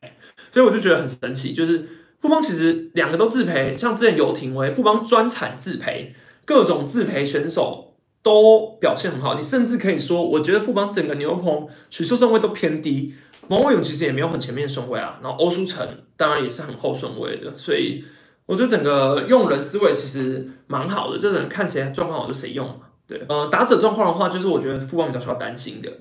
[0.51, 1.87] 所以我就觉得很神奇，就是
[2.23, 6.15] 富邦其实两个都自赔，像之前游廷威，富邦专产自赔，
[6.47, 9.35] 各种自赔选手都表现很好。
[9.35, 13.13] 你甚至可以说，我觉得富邦整个牛棚取秀顺位都偏低，
[13.49, 15.87] 王伟勇其实也没有很前面顺位啊，然后欧书成
[16.17, 18.03] 当然也是很后顺位的，所以。
[18.49, 22.77] 我觉得整个用人思维其实蛮好的，就是看谁状况好就谁用嘛。
[23.07, 25.93] 对，呃，打者状况的话，就是我觉得富邦比较需要担心的，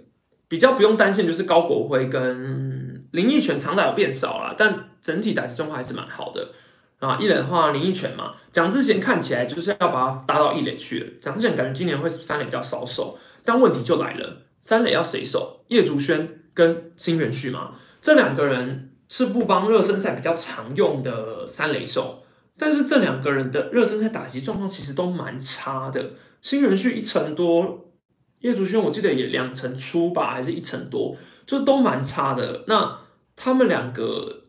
[0.47, 6.51] 比较不用担心就是高国辉跟林奕泉长打有变少了，但整体打击状况还是蛮好的
[6.99, 7.17] 啊。
[7.19, 11.07] 一垒的话，林奕泉嘛，蒋志贤看起来就是要把他搭到一垒去了。
[11.21, 15.65] 蒋志贤感觉今年会三垒比较少守，但问题就来了，三垒要谁守？
[15.67, 22.23] 叶竹轩跟金元旭嘛，这两个人是富邦热身赛比较常用的三垒手。
[22.57, 27.91] 但是这两个人的热身赛打击状况其实都蛮差的，新元旭一成多，
[28.39, 31.15] 叶竹轩我记得也两成出吧，还是一成多，
[31.45, 32.63] 就都蛮差的。
[32.67, 32.99] 那
[33.35, 34.45] 他们两个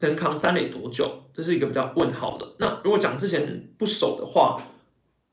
[0.00, 1.24] 能扛三垒多久？
[1.32, 2.54] 这是一个比较问号的。
[2.58, 4.60] 那如果讲之前不守的话，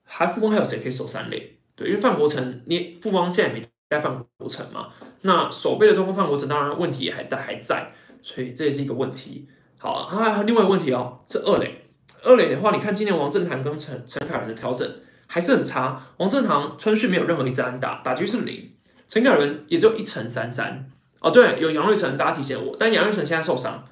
[0.03, 1.57] 还富邦还有谁可以守三垒？
[1.75, 4.89] 对，因为范国成，你富邦现在没带范国成嘛？
[5.21, 9.47] 那守备的状况，范国成当然问题也还在还在，所以这也是一个问题。
[9.79, 11.84] 好，还有另外一个问题哦，是二垒。
[12.25, 14.89] 二垒的话，你看今年王振堂跟陈陈凯伦的调整
[15.27, 16.01] 还是很差。
[16.17, 18.71] 王振堂春训没有任何一支安打，打局是零。
[19.07, 20.89] 陈凯伦也只有一成三三。
[21.21, 23.83] 哦，对，有杨瑞成，大家提醒我，但杨瑞成现在受伤，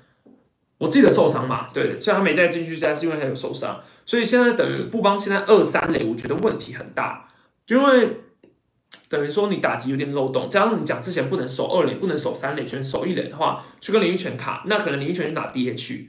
[0.78, 1.69] 我记得受伤嘛？
[1.74, 7.28] 对，虽然他没带进去，现在是因为他有受伤，所以现在等于富邦现在二三垒，我觉得问题很大，
[7.67, 8.22] 因为
[9.10, 16.08] 等于说你打击有点漏洞，加上你讲之前不能守二垒，不能守三垒，全守一垒的话，去跟林育全卡，那可能林育全去打 DH。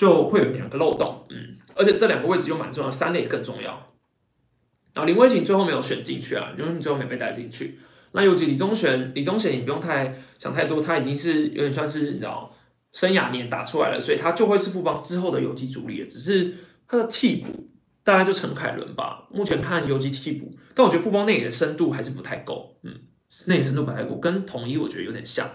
[0.00, 3.92] 就会有两个漏洞，嗯，而且这两个位置又蛮重要，三垒更重要。
[4.94, 7.78] 然后林威景最后没有选进去啊，因为你最后没被带进去。
[8.12, 12.50] 那尤其李宗选，李宗选也不用太想太多，他已经是有点算是你知道
[12.92, 16.08] 生涯年打出来了，所以他就会是富邦之后的游击主力了。
[16.08, 16.54] 只是
[16.88, 17.68] 他的替补
[18.02, 22.90] 大概就陈凯伦吧，目前看游击替补，但我觉得富邦内野的深度还是不太够，嗯，
[23.48, 25.50] 内野深度不太够，跟统一我觉得有点像。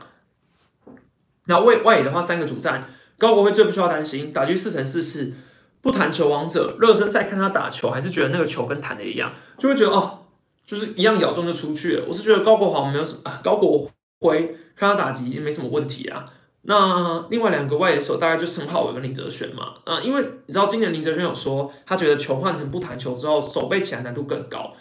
[1.46, 2.88] 那外外野的话，三个主战。
[3.18, 5.34] 高国辉最不需要担心，打局四乘四是
[5.82, 10.26] 不弹球王者，热身赛看他打球，还是觉得那个球跟弹的一样，就会觉得哦，
[10.66, 12.06] 就是一样咬中就出去了。
[12.08, 16.26] 我是觉得高国豪没有什么，高国辉看他打击已经没什么问题啊。
[16.64, 24.74] 那另外两个外野手大概就是陈浩伟跟林哲轩嘛，啊，因为你知道今年林哲轩有说，他觉得球换成不弹球之后，手背起来难度更高，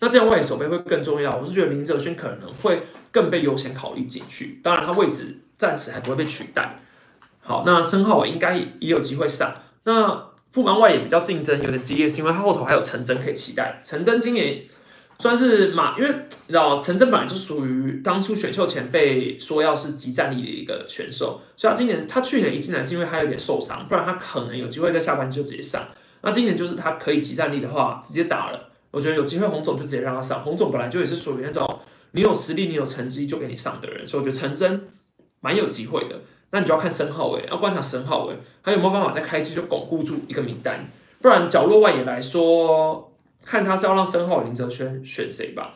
[0.00, 1.36] 那这样外野手背会更重要。
[1.36, 6.82] 我是觉得林哲轩可能会更被优先考虑进去，当然他位置暂时还不会被取代。
[7.48, 9.54] 好，那申浩应该也有机会上。
[9.84, 13.80] 那富邦外也比较竞争有点激烈，是因为他后头还有陈真可以期待。
[13.82, 14.64] 陈真今年
[15.18, 16.10] 算是马，因为
[16.46, 25.82] 你知道陈真本来就属于当初选秀前被说要是集战力的一个选手，所以他今年他去年一进来是因为他有点受伤，不然他可能有机会在下半季就直接上。
[26.20, 30.44] 那今年就是他可以集战力的话，直接打了，我觉得有机会洪总就直接让他上。
[30.44, 31.80] 洪总本来就也是属于那种
[32.12, 34.86] 你有实力、你有成绩就给你上的人，所以我觉得陈真
[35.40, 36.20] 蛮有机会的。
[36.50, 40.86] 那你就要看申浩伟，要观察申浩伟还有没有办法在开机就巩固住一个名单，
[41.20, 43.12] 不然角落外野来说，
[43.44, 45.74] 看他是要让申浩、林哲轩选谁吧。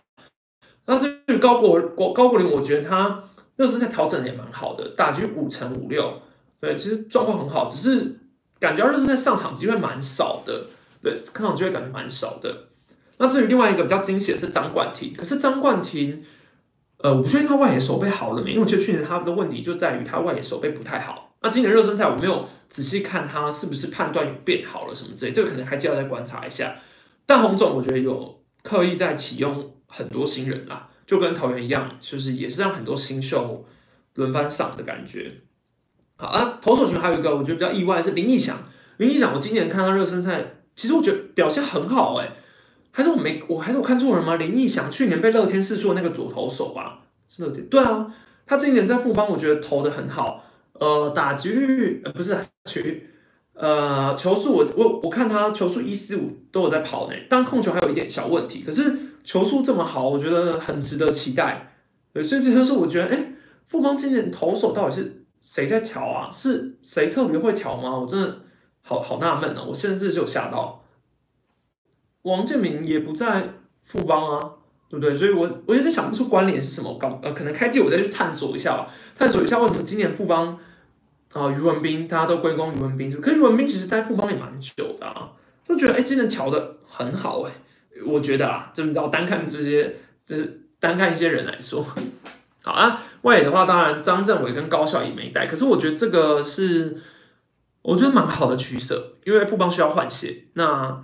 [0.87, 3.23] 那至于高国国高国林，我觉得他
[3.57, 6.21] 那是在调整也蛮好的，打局五成五六，
[6.59, 8.17] 对，其实状况很好，只是
[8.59, 10.69] 感觉热身在上场机会蛮少的，
[11.03, 12.69] 对，看场机会感觉蛮少的。
[13.19, 16.25] 那至于另外一个比较惊喜的是张冠廷，可是张冠廷。
[17.03, 21.35] 呃，我不确定他外野手背好了没，因为我觉得去年他的问题就在于他外野手背不太好。
[21.43, 26.77] 那今年热身赛我没有仔细看他是不是判断有变好了什么之类，这个可能还要再观察一下。
[27.27, 33.65] 但洪总我觉得有刻意在启用很多新人啦，就跟桃园一样，就是也是让很多新秀
[34.15, 35.33] 轮番上的感觉。
[36.17, 38.57] 好啊，投手群还有一个我觉得比较意外是林义祥，
[38.99, 42.31] 林义祥我今年看他热身赛，其实我觉得表现很好哎。
[42.93, 44.37] 还是我没，我还是我看错人吗？
[44.37, 47.67] 林奕翔去年被乐天试出的那个左投手吧，是乐天。
[47.67, 48.15] 对啊，
[48.47, 50.45] 他今年在富邦，我觉得投的很好。
[50.75, 53.11] 呃，打击率呃不是打击率，
[53.55, 58.63] 呃球速我我我看他球速一四五都有在跑呢，但控球还有一点小问题。
[58.67, 61.75] 可是球速这么好，我觉得很值得期待。
[62.13, 63.33] 对，所以这就是我觉得，哎，
[63.67, 66.29] 富邦今年投手到底是谁在调啊？
[66.31, 67.97] 是谁特别会调吗？
[67.99, 68.41] 我真的
[68.83, 69.65] 好好纳闷啊！
[69.67, 70.82] 我甚至就吓到。
[72.23, 74.51] 王建民也不在富邦啊，
[74.89, 75.15] 对不对？
[75.15, 76.97] 所以我我有点想不出关联是什么。
[77.01, 80.59] 刚呃，可能开机我再去探索一下吧，探索一下为什么今年富邦
[81.33, 85.33] 啊，余文斌大家都归功余文斌，可余文斌其实待富邦也蛮久的啊，
[85.67, 87.53] 就觉得哎，今年调的很好哎，
[88.07, 91.85] 我觉得啊，就你知道单看这些，就是单看一些人来说，
[92.63, 93.03] 好啊。
[93.23, 97.01] 外野的话，当然张振伟跟高校也没带，可是我觉得这个是
[97.83, 101.03] 我觉得蛮好的取舍，因为富邦需要换血，那。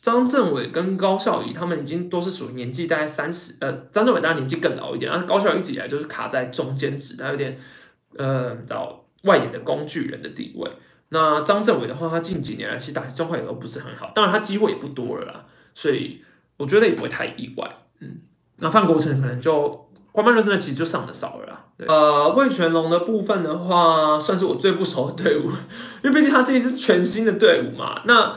[0.00, 7.58] 张政伟跟高孝仪他们已经都是属于年纪大概三十，呃，张政伟当然年纪更老一点，但高孝仪一直以来就是卡在中间值，他有点，
[8.16, 10.70] 呃，找外野的工具人的地位。
[11.10, 16.22] 那张政伟的话，他近几年来其实打击状况也都不是很好，当然他机会也不多了啦，所以
[16.56, 17.68] 我觉得也不会太意外。
[17.98, 18.18] 嗯，
[18.56, 21.66] 那范国成可能就官办热身的其实就上的少了啦。
[21.88, 25.50] 呃，魏全龙的部分的话，算是我最不熟的队伍，
[26.02, 28.02] 因为毕竟他是一支全新的队伍嘛。
[28.04, 28.34] 那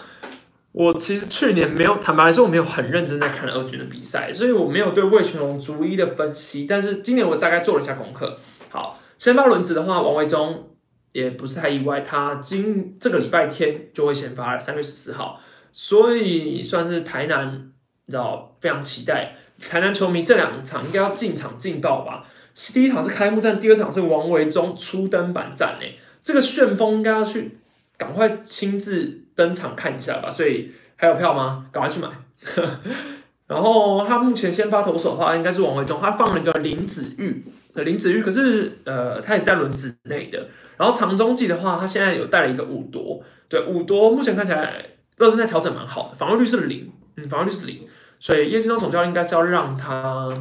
[0.73, 6.65] 我其实去年没有，坦白来说，我没有很认真在看二军的比赛，所以我没有对魏全龙逐一的分析。
[6.67, 8.39] 但是今年我大概做了一下功课。
[8.69, 10.71] 好，先发轮子的话，王维忠
[11.11, 15.39] 也不是太意外，他今这个礼拜天就会先发，三月十四号，
[15.71, 17.71] 所以算是台南，
[18.07, 19.35] 你知道非常期待。
[19.59, 22.25] 台南球迷这两场应该要进场劲爆吧？
[22.73, 27.59] 第一场是开幕战，第二场是王维忠初登板战诶，这个旋风应该要去。
[27.95, 31.65] 赶快亲自登场看一下吧，所以还有票吗？
[31.71, 32.09] 赶快去买。
[33.47, 40.47] 然后他目前先发投手的话，应该是王维忠，他放了一个林子玉，林子玉可是呃，他也是在轮子内的。
[40.77, 44.83] 然后长中继的话，他现在有带了一个五夺，对五夺目前看起来
[45.17, 47.87] 热身在调整蛮好的，防御率是零，嗯，防御率是零，
[48.19, 50.33] 所以叶军中总教练应该是要让他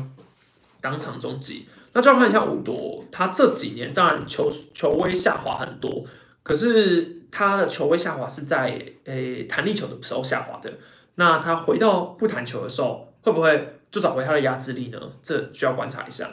[0.80, 1.66] 当场中继。
[1.92, 6.04] 那就要看一下五夺，他这几年当然球球威下滑很多。
[6.42, 10.72] 可是他的球位下滑是在诶弹力球的时候下滑的，
[11.14, 14.98] 那他回到不弹球的时候，会不会就找回他的压制力呢？
[15.22, 16.28] 这需要观察一下。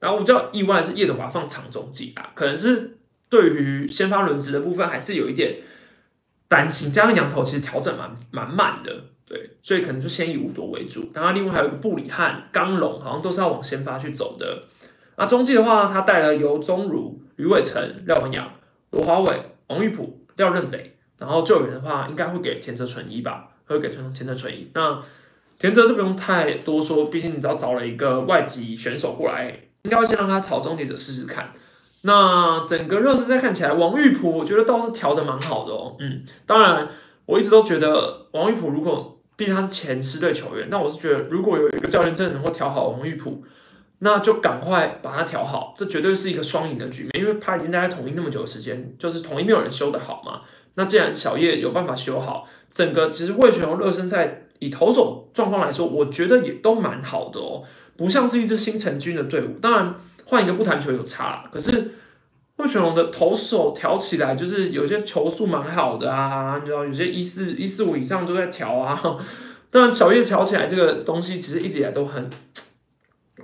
[0.00, 5.60] 然后我比较意外的是叶总把放长中继啊，可能是对于先发轮值的部分还是有一点
[6.48, 6.90] 担心。
[6.90, 11.10] 加上羊头其实调整蛮蛮慢的，对，所以可能就先以五夺为主。
[11.14, 14.62] 然后另外还有一个布里汉、刚龙，好像都是要往先发去走的。
[15.16, 18.50] 那中继的话，他带了尤宗儒、吕伟成、廖文阳。
[18.92, 24.70] 罗华伟、王玉普、廖任磊，然后救援的话，应该会给田泽纯一吧，会给田田泽纯一。
[24.74, 25.02] 那
[25.58, 31.52] 田泽这不用太多说，毕竟你只要找了一个外籍选手过来，应该会先让他炒终结者试试看。
[32.02, 35.96] 那整个热身赛看起来，王玉普我觉得倒是调的蛮好的哦。
[35.98, 36.88] 嗯，当然
[37.26, 43.42] 我一直都觉得王玉普如果毕竟他是前师队球员，那我是觉得如果有一个教练真的能够调好王玉普。
[44.04, 50.40] 那就赶快把它调好，这绝对是一个双赢的局面，因为他已经待在统一那么久的时间，就是统一没有人修得好嘛。
[50.74, 57.62] 那既然小叶有办法修好，整个其实魏全龙热身赛以投手状况来说，我觉得也都蛮好的哦，
[57.96, 59.58] 不像是一支新成军的队伍。
[59.60, 59.94] 当然
[60.24, 61.92] 换一个不谈球有差，可是
[62.56, 69.00] 魏全龙的投手调起来，就是有些球速蛮好的啊，你知道有些一四一四五以上都在调啊。
[69.70, 72.28] 当然小叶调起来这个东西，其实一直以来都很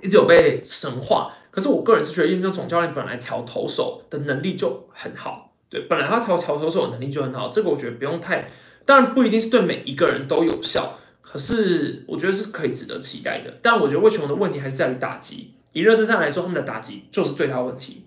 [0.01, 1.33] 一直有被神化。
[1.51, 8.49] 可是我个人是觉得，叶正总教练本来调投手的能力就很好，对，本来他调调投手的能力就很好，这个我觉得不用太，
[8.85, 13.57] 当然不一定是对每一个人都有效，可是我觉得是可以值得期待的。
[13.63, 18.05] 但我觉得魏琼的问题还是在于打击，以热身赛来说，他们的打击就是最大问题。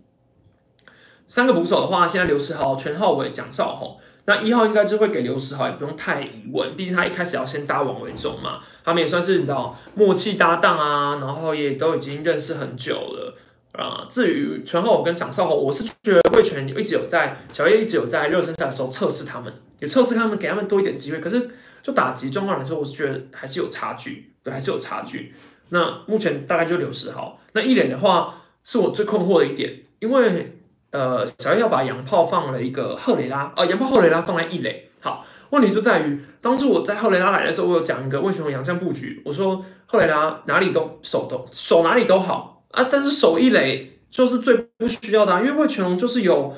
[1.27, 3.99] 三个捕手的话，现在刘世豪、全浩伟、蒋少宏。
[4.25, 13.37] 那一号应该就会给刘世豪，也不用太疑问，毕竟他一开始要先搭王维忠嘛，他们也算是你知道默契搭档啊，然后也都已经认识很久了
[13.73, 14.07] 啊。
[14.09, 21.19] 至于全浩跟蒋少宏，我是觉得魏权一直有在小叶一直有在热身赛的时候测试他们，也测试他们，给他们多一点机会。
[21.19, 21.51] 可是
[21.83, 25.35] 就打击状况来说，我是觉得还是有差距，对，还是有差距。
[25.71, 30.59] 那目前大概就刘世豪，那一脸的话是我最困惑的一点，因为。
[30.93, 34.91] 呃，小叶要把洋炮放了一个赫雷拉，呃，洋炮赫雷拉放在一垒。
[35.01, 39.23] 好，问题就在于，当初我在赫雷拉来的时候，我有讲一个为什么洋将布局。
[39.25, 46.55] 我说赫雷拉哪里都守都守哪里都好啊，但是守一垒就是最不需要的，因为魏全龙就是有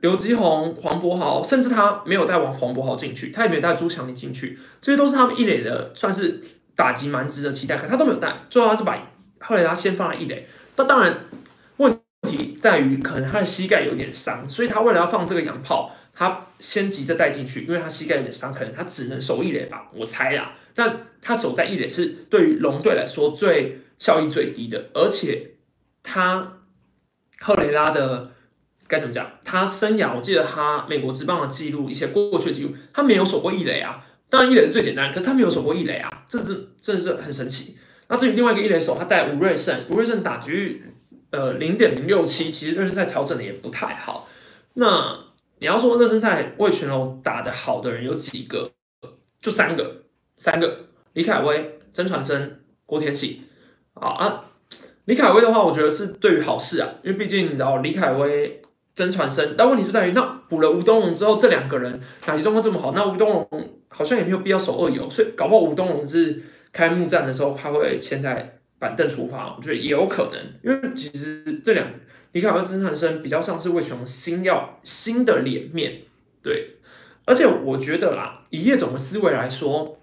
[0.00, 6.42] 刘基宏、黄博豪，甚至他没有带王黄博豪进去，他也没有带朱强林进去，这些都是他们一垒的算是
[6.74, 8.98] 打击蛮值得期待，可他都没有带，最后他是把
[9.40, 10.48] 赫雷拉先放在一垒。
[10.76, 11.14] 那当然。
[12.24, 20.54] 题在于可能他的膝盖有点伤，所以他为了要放这个洋炮，他先急着带进去，因为他膝盖有点伤，可能他只能守一垒吧，我猜啦。
[20.74, 25.52] 但他守在一垒是对于龙队来说最效益最低的，而且
[26.02, 26.60] 他
[27.40, 28.32] 赫雷拉的
[28.88, 29.38] 该怎么讲？
[29.44, 34.04] 他生涯我记得他美国职棒的记录，一些过去的记录，他没有守过一垒啊。
[34.28, 37.78] 当然一垒是最简单，可是他没有守过一垒啊，这是这是很神奇。
[38.08, 40.82] 那至于另外一个一垒手，他带吴瑞胜，吴瑞胜打局。
[41.34, 44.28] 呃，零点零六七，其实热身赛调整的也不太好。
[44.74, 45.18] 那
[45.58, 48.70] 你要说热身赛魏全龙打的好的人有几个？
[49.40, 50.04] 就三个，
[50.36, 53.42] 三个：李凯威、曾传生、郭天喜。
[53.94, 54.44] 啊啊，
[55.06, 58.62] 李凯威的话，我觉得是对于好事啊，因为毕竟你知道李凯威、
[58.94, 68.60] 曾传生，但问题就在于，那补了吴东龙之后，这两个人打击状况这么好，那吴东龙好像也没有必要守二游，所以搞不好吴东龙是开幕战的时候他会现在。
[68.84, 71.88] 板凳出发，我觉得也有可能，因为其实这两
[72.32, 76.02] 李凯文、曾传生比较像是魏全龙新要新的脸面，
[76.42, 76.76] 对，
[77.24, 80.00] 而且我觉得啦，以叶总的思维来说，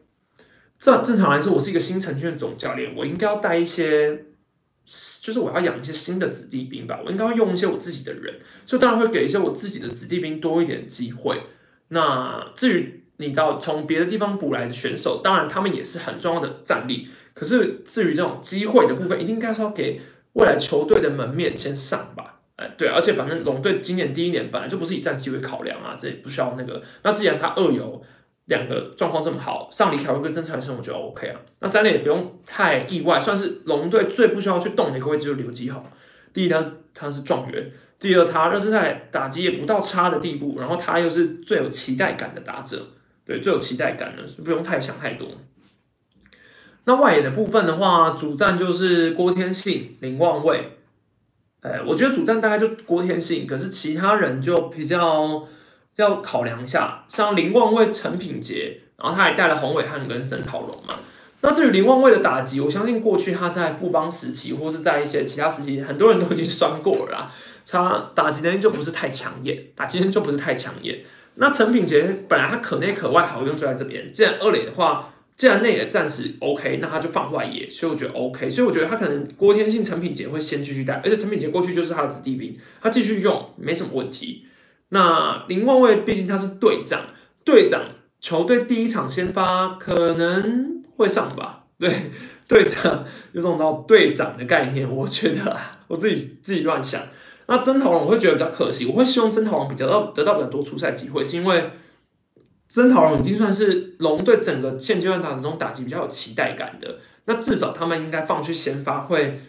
[0.79, 4.25] 正正常来说，我是一个新成军的总教练，我应该要带一些，
[5.21, 11.39] 就是我要养一些新的子弟兵吧，我应该要用一些我自己的人，就当然会给一些我自己的子弟兵多一点机会。
[11.89, 17.09] 那至于你知道从别的地方补来的选手，当然他们也是很重要的战力。
[17.34, 20.01] 可是至于这种机会的部分，一定该是要给
[20.34, 22.39] 未来球队的门面先上吧？
[22.57, 26.82] 哎，对，而且反正龙队今年第一年本来就不是以战绩为考量啊，这也不需要那个。
[27.03, 28.01] 那既然他二游
[28.45, 31.39] 两个状况这么好，上李凯威跟曾财生，我觉得 OK 啊。
[31.59, 35.84] 那三垒也不用太意外，算是龙队最不需要去动的一个位置，就是刘基豪。
[36.34, 36.63] 第一，他
[36.93, 37.63] 他是状元；
[37.99, 42.77] 第二，他热身赛打击也不到差的地步，然后他又是最有期待感的打者，
[43.25, 45.27] 对，最有期待感的，不用太想太多。
[46.86, 50.77] 那外野的部分的话，主战就是郭天信、林望卫。
[51.61, 55.47] 哎，我觉得主战大概就郭天信，可是其他人就比较
[55.97, 60.95] 要考量一下，像林望卫、陈品杰，然后他还带了洪伟汉跟曾涛龙嘛。
[61.41, 67.32] 那至于林望卫的打击，我相信过去他在富邦时期或是在一些其他时期，很多人都已经酸过了啦。
[67.67, 71.01] 他打击能力就不是太抢眼，打击能力就不是太抢眼。
[71.36, 75.09] 那陈品杰本来他可内可外好用就在这边，既然二垒的话。
[75.41, 84.45] 既然内野暂时 OK，那他就放外野，所以我觉得 OK，所以我觉得他可能郭天信、陈品杰会先继续带，而且陈品杰过去就是他的子弟兵，他继续用没什么问题。
[84.89, 87.07] 那林望卫毕竟他是队长，
[87.43, 87.81] 队长
[88.19, 91.63] 球队第一场先发可能会上吧？
[91.79, 92.11] 对，
[92.47, 97.01] 队长有种到队长的概念，我觉得我自己自己乱想。
[97.47, 101.71] 那曾桃龙我会觉得比较可惜，我会希望曾桃龙比较得到比较多出赛机会，是因为。
[102.72, 109.41] 曾桃龙已经算是龙队整个现阶段打中打击比较有期待感的，那至少他们应该放去先发，会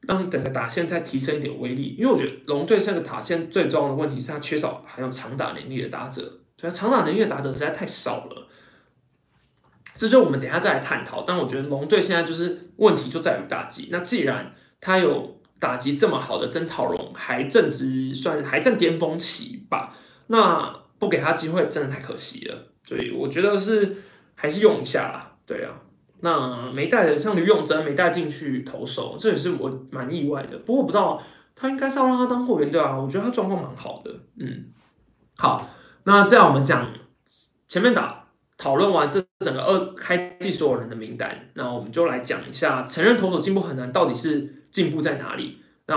[0.00, 1.94] 让整个打线再提升一点威力。
[1.96, 8.48] 因为我觉得龙队这个打线最重要的问题是他缺少还有长打能力的打者，对啊，长打能力的打者实在太少了。
[9.94, 11.22] 这就我们等下再来探讨。
[11.22, 13.90] 但我觉得龙队现在就是问题就在于打击。
[13.92, 19.94] 那既然他有打击这么好的曾桃龙，还正值算还在巅峰期吧，
[20.26, 20.84] 那。
[20.98, 23.96] 不给他机会真的太可惜了，所以我觉得是
[24.34, 25.36] 还是用一下啦。
[25.46, 25.72] 对啊，
[26.20, 30.58] 那没带的像吕永贞没带进去投手，这也是我蛮意外的。
[30.58, 31.22] 不过我不知道
[31.54, 34.10] 他应该是要让他当后援队啊，我觉得他状况蛮好的。
[34.38, 34.66] 嗯，
[35.36, 35.68] 好，
[36.04, 36.88] 那这样我们讲
[37.68, 38.24] 前面打
[38.58, 45.58] 讨论完这整个二开季所有人的名单，那我们就来讲一下承认投手进步很难，到底是进步在哪里？
[45.86, 45.96] 那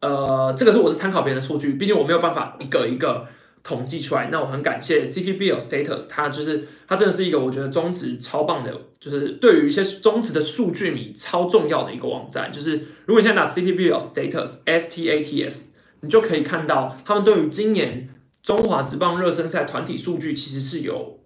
[0.00, 3.28] 呃，这个是我是参考别人的数据，毕竟我没有办法一个一个
[3.62, 4.28] 统计出来。
[4.30, 12.52] 那我很感谢 CPBL Status，它就是它真的是一个我觉得中职超棒的，就是对于一些中职的数据迷超重要的一个网站。
[12.52, 18.08] 就是如果你现在打 CPBL Status S T A T S，你就可以看到他们对于今年
[18.42, 21.20] 中华职棒热身赛团体数据其实是有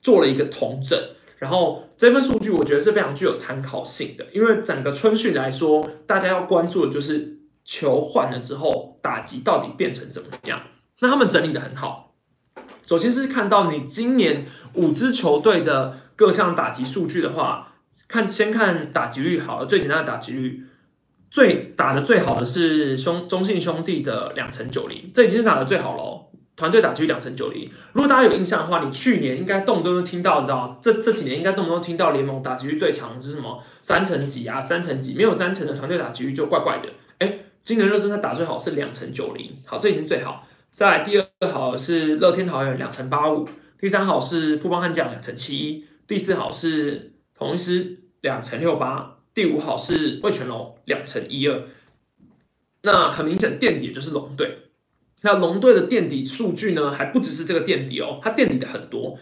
[0.00, 0.98] 做了一个统整。
[1.38, 7.32] 然后这份数据我觉得是非常具有参考性的，因为整个春训来说，大家要关注的就是。
[7.66, 10.60] 球换了之后，打击到底变成怎么样？
[11.00, 12.14] 那他们整理的很好。
[12.84, 17.74] 首先是看到你今年五支球队的各项打击数据的话，
[18.06, 20.66] 看先看打击率好了，最简单的打击率，
[21.30, 26.30] 最打的最好的是兄中信兄弟的两成九零，这已经是打的最好了。
[26.56, 36.88] 团队打击率两成九零，如果大家有印象的话，你去年应该动不动都听到，你知道这这几年应该动不动听到联盟打击率最强是什么三成几啊，三成几，没有三成的团队打击率就怪怪的，
[37.18, 37.38] 哎。
[37.64, 40.46] 今年热身赛打最好是两成九零，好，这已经最好。
[40.74, 43.48] 再来第二好是乐天桃园两成八五，
[43.78, 51.62] 第三好是富邦悍将两成七一，第四好是同一师两成六八，第五好是味全龙两成一二。
[52.82, 54.70] 那很明显垫底就是龙队。
[55.20, 59.16] 那龙队的垫底数据呢，还不只是这个垫底哦，它垫底的很多，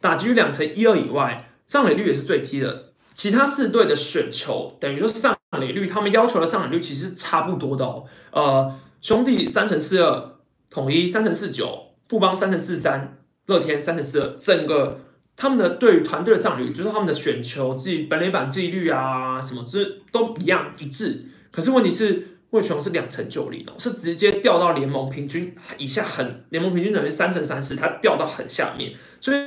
[0.00, 2.92] 打击率两成一二以外，上垒率也是最低的。
[3.12, 8.04] 其他四队的选球等于说上垒率，他们要求的上垒率其实差不多的哦。
[8.30, 10.36] 呃，兄弟三乘四二，
[10.72, 15.00] 统一三乘四九，富邦三乘四三，乐天三乘四二，整个
[15.36, 21.26] 他们的对于团队的上垒率，就是他们的选球记本垒板记忆率啊，什么这都一样一致。
[21.50, 22.28] 可是问题是。
[22.52, 28.92] 魏全龙是两成九零哦，是直接掉到联盟平均以下，很联盟平均等于三成三四，它掉到很下面，
[29.22, 29.40] 所以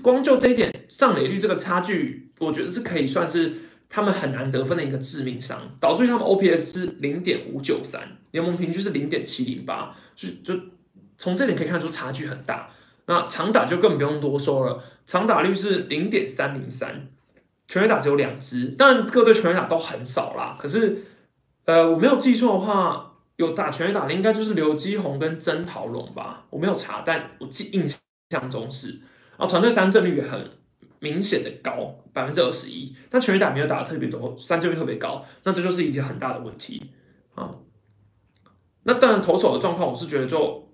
[0.00, 3.52] 光就这一点上垒率这个差距，我觉得是可以算是
[3.92, 10.58] 他们很难得分的一个致命伤，导致于他们 OPS 是零点五九三，联盟平均是零点七零八，就就
[11.18, 12.70] 从这点可以看出差距很大。
[13.06, 17.08] 那长打就更不用多说了，长打率是零点三零三，
[17.68, 21.04] 全垒打只有两支，但各队全垒打都很少啦，可是。
[21.64, 26.44] 呃，我没有记错的话，有打全垒打的应该就是刘基宏跟曾桃龙吧？
[26.50, 27.88] 我没有查，但我记印
[28.30, 28.98] 象中是。
[29.36, 30.50] 啊，团队三振率也很
[31.02, 36.82] 明显的高，百分之二十一，但全垒打没有打的特别多，三振率特别高，那这就是一个很大的问题
[37.34, 37.56] 啊。
[38.84, 40.68] 那当然投手的状况，我是觉得就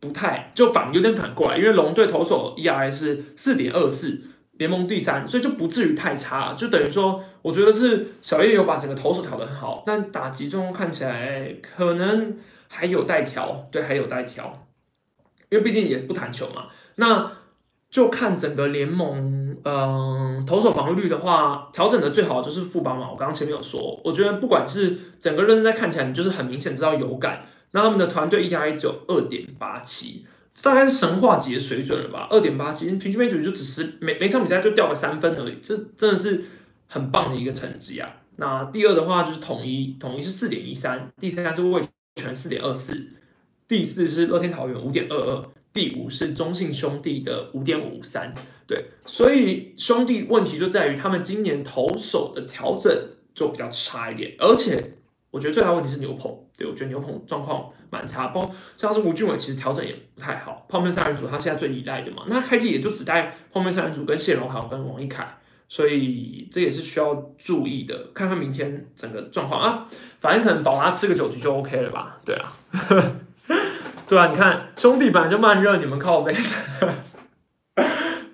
[0.00, 4.22] 不太，就反有点反过来，因为龙队投手 ERA 是四点二四。
[4.58, 14.66] 联盟第三，所以就不至于太差，就等于说，我觉得是小叶有把整个投手调得很好，但打击中看起来可能还有待调，对，还有待调，
[15.50, 16.68] 因为毕竟也不谈球嘛。
[16.94, 17.32] 那
[17.90, 23.10] 就看整个联盟，嗯，投手防御率的话，调整的最好就是富邦嘛。
[23.10, 27.46] 我刚刚前面有说，我觉得不管是整个认真在看起来，你就是很明显知道有感。
[27.72, 30.26] 那他们的团队 ERA 只有二点八七。
[30.62, 36.46] 大概是神话级的水准了吧，二点八七，平均每局就只是每每场比赛就掉个三分而已，这真的是
[36.86, 38.08] 很棒的一个成绩啊。
[38.36, 41.82] 那第二的话就是统一，统一是四点一三，第三是味
[42.14, 42.94] 全四点二四，
[43.68, 45.44] 第四是乐天桃园五点二二，
[45.76, 48.34] 第五是中信兄弟的五点五三。
[48.66, 52.90] 对，所以兄弟问题就在于他们今年投手的调整
[53.34, 54.94] 就比较差一点，而且。
[55.32, 60.64] 我觉得最大问题是牛棚，对我觉得牛棚状况蛮差，包括像是吴俊伟，其实调整也不太好。
[60.66, 65.36] 泡面三人组他现在最依赖的嘛，那开机也就只带泡面三人组跟谢荣豪跟王一凯，
[65.68, 68.12] 所以这也是需要注意的。
[68.14, 69.86] 看看明天整个状况啊，
[70.20, 72.18] 反正可能保拉吃个九局就 OK 了吧？
[72.24, 73.16] 对啊呵，
[74.08, 76.34] 对啊，你看兄弟本来就慢热，你们靠背。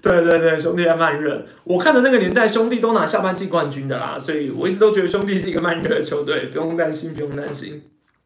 [0.02, 1.46] 对对对，兄弟还慢热。
[1.64, 7.84] 我看的那个年代，兄弟都拿下半季冠军的啦，所以我一直都觉得兄弟是一个慢热的球队，不用担心，不用担心。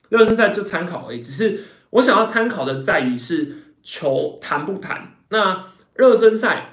[0.09, 5.17] 热身赛就参考而已，只是我想要参考的在于是球弹不弹。
[5.29, 6.73] 那热身赛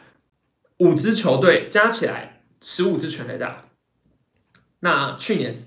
[0.78, 3.66] 五支球队加起来十五支全垒打，
[4.80, 5.66] 那去年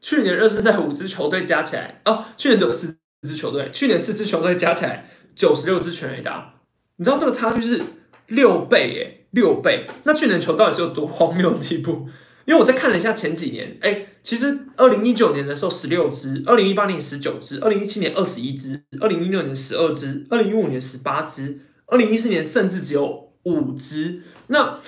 [0.00, 6.54] 去年热身赛五支球队加起来哦，去年只有四四支球队，去年四支球队加起来九十六支全垒打，
[6.96, 7.82] 你知道这个差距是？
[8.28, 9.86] 六倍耶，六倍！
[10.04, 12.06] 那去年球到底是有多荒谬的地步？
[12.44, 24.20] 因为我在看了一下前几年，哎，其实二零一九年的时候十六支，二零一八年十九支，二零一七年二十一支，二零一六年十二支，二零一五年十八支，二零一四年甚至只有五支。
[24.48, 24.78] 那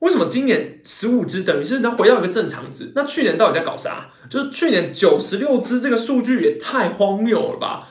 [0.00, 2.92] 为什么今年十五支等于是能回到一个正常值？
[2.94, 4.10] 那去年到底在搞啥？
[4.28, 7.88] 就是去年九十六支这个数据也太荒谬了吧！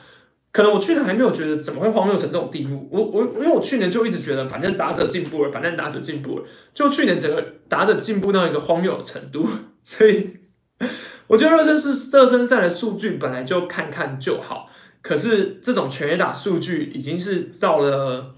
[0.52, 2.88] 可能我去年还没有觉得怎么会荒谬成这种地步。
[2.90, 6.44] 我我因为我去年就一直觉得，反正打者进步了，反正打者进步了，
[6.74, 9.48] 就去年整个打者进步到一个荒谬的程度。
[9.84, 10.30] 所以
[11.28, 14.68] 我觉得热身是热身赛的数据本来就看看就好，
[15.00, 18.34] 可是这种全垒打数据已经是到了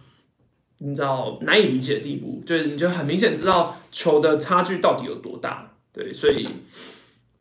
[0.83, 5.75] 你知道难以理解的地步，就是你就很明显知道球的差距到底有多大。
[5.93, 6.49] 对，所以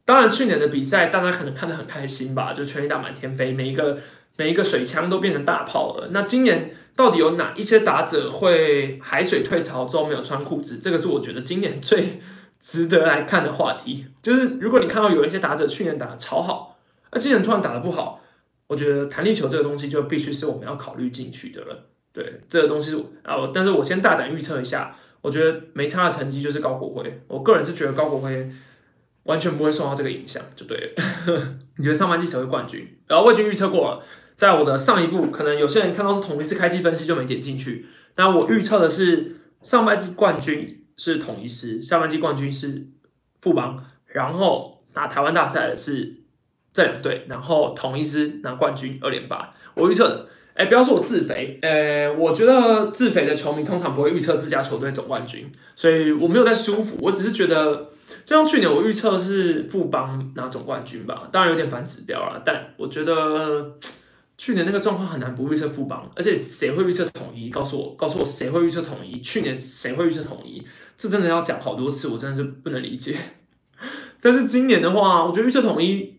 [0.05, 3.97] 当然去年的比赛大家可能看得很开心吧，就全力打满天飞，每一个。
[4.37, 6.07] 每一个水枪都变成大炮了。
[6.11, 10.79] 那今年到底有哪一些打者会海水退潮之后没有穿裤子？
[10.79, 12.21] 这个是我觉得今年最
[12.59, 14.07] 值得来看的话题。
[14.23, 16.79] 就是如果你看到有一些打者去年打的超好，
[17.11, 18.21] 那今年突然打的不好，
[18.67, 21.89] 我觉得弹力球这个东西就必须是我们要考虑进去的了。
[22.13, 22.93] 对，这个东西
[23.23, 27.21] 啊，但是我先大胆预测一下，我觉得没差的成绩就是高国辉。
[27.27, 28.51] 我个人是觉得高国辉
[29.23, 31.43] 完全不会受到这个影响，就对了。
[31.77, 32.99] 你觉得上半季谁会冠军？
[33.07, 34.03] 然后我已经预测过了。
[34.35, 37.85] 在我的上一步，可能有些人看到是统一师开机分析就没点进去。
[38.15, 42.87] 那我预测的是上半季冠军是统一师，下半季冠军是
[43.39, 46.23] 富邦，然后拿台湾大赛的是
[46.73, 49.53] 这两队，然后统一师拿冠军二连霸。
[49.75, 57.89] 我预测的，哎，不要说我自肥，呃，我觉得自肥的球迷通常不会预测自家球队总冠军，所以我没有在舒服，我只是觉得，
[58.25, 63.77] 就像去年我预测是富邦拿总冠军吧，当然有点反指标了，但我觉得。
[64.37, 67.51] 去年那个状况很难不预测副帮，而且谁会预测统一？
[67.51, 69.21] 告诉我，告诉我谁会预测统一？
[69.21, 70.65] 去年谁会预测统一？
[70.97, 73.15] 这真的要讲好多次，我真的是不能理解。
[74.19, 76.15] 但是今年的话，我觉得预测统一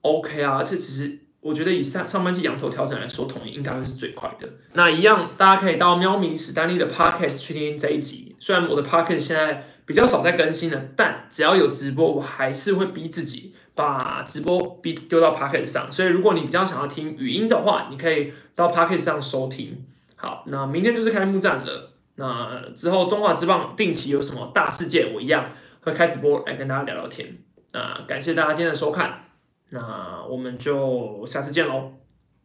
[0.00, 1.18] OK 啊，这其实
[1.48, 4.48] 我觉得以上上半季羊头调整来说，统一应该会是最快的。
[4.74, 8.36] 那一样，大家可以到喵咪史丹利的 Podcast 去听这一集。
[8.38, 13.54] 虽然我的 Podcast 现在比较少在更新了，但只要有直播，我还是会逼自己。
[13.74, 19.84] 把直播逼丢到 p o c k e t 上，所以如果你比较想要听语音的话，你可以到 p o c k e t 上收听。
[20.16, 21.92] 好，那明天就是开幕战了。
[22.16, 27.38] 那之后中华之棒定期有什么大事件，我一样会开直播来跟大家聊聊天。
[27.70, 29.27] 那感谢大家今天的收看，
[29.70, 31.92] 那我们就下次见喽，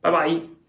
[0.01, 0.53] 拜拜。